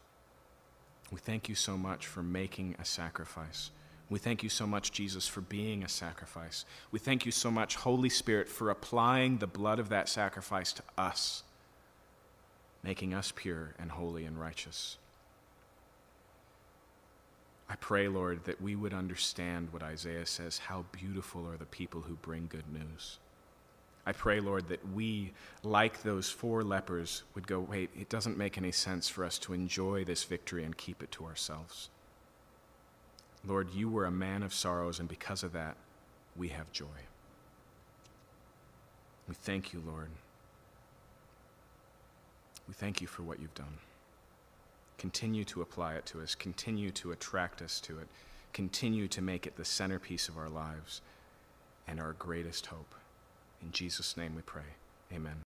[1.10, 3.72] We thank you so much for making a sacrifice.
[4.10, 6.66] We thank you so much, Jesus, for being a sacrifice.
[6.92, 10.84] We thank you so much, Holy Spirit, for applying the blood of that sacrifice to
[10.98, 11.44] us,
[12.88, 14.98] making us pure and holy and righteous.
[17.70, 22.00] I pray, Lord, that we would understand what Isaiah says how beautiful are the people
[22.00, 23.20] who bring good news.
[24.06, 25.34] I pray, Lord, that we,
[25.64, 29.52] like those four lepers, would go, wait, it doesn't make any sense for us to
[29.52, 31.90] enjoy this victory and keep it to ourselves.
[33.46, 35.76] Lord, you were a man of sorrows, and because of that,
[36.38, 36.86] we have joy.
[39.28, 40.12] We thank you, Lord.
[42.68, 43.80] We thank you for what you've done.
[44.98, 48.08] Continue to apply it to us, continue to attract us to it,
[48.52, 51.02] continue to make it the centerpiece of our lives
[51.88, 52.96] and our greatest hope.
[53.62, 54.76] In Jesus' name we pray.
[55.14, 55.47] Amen.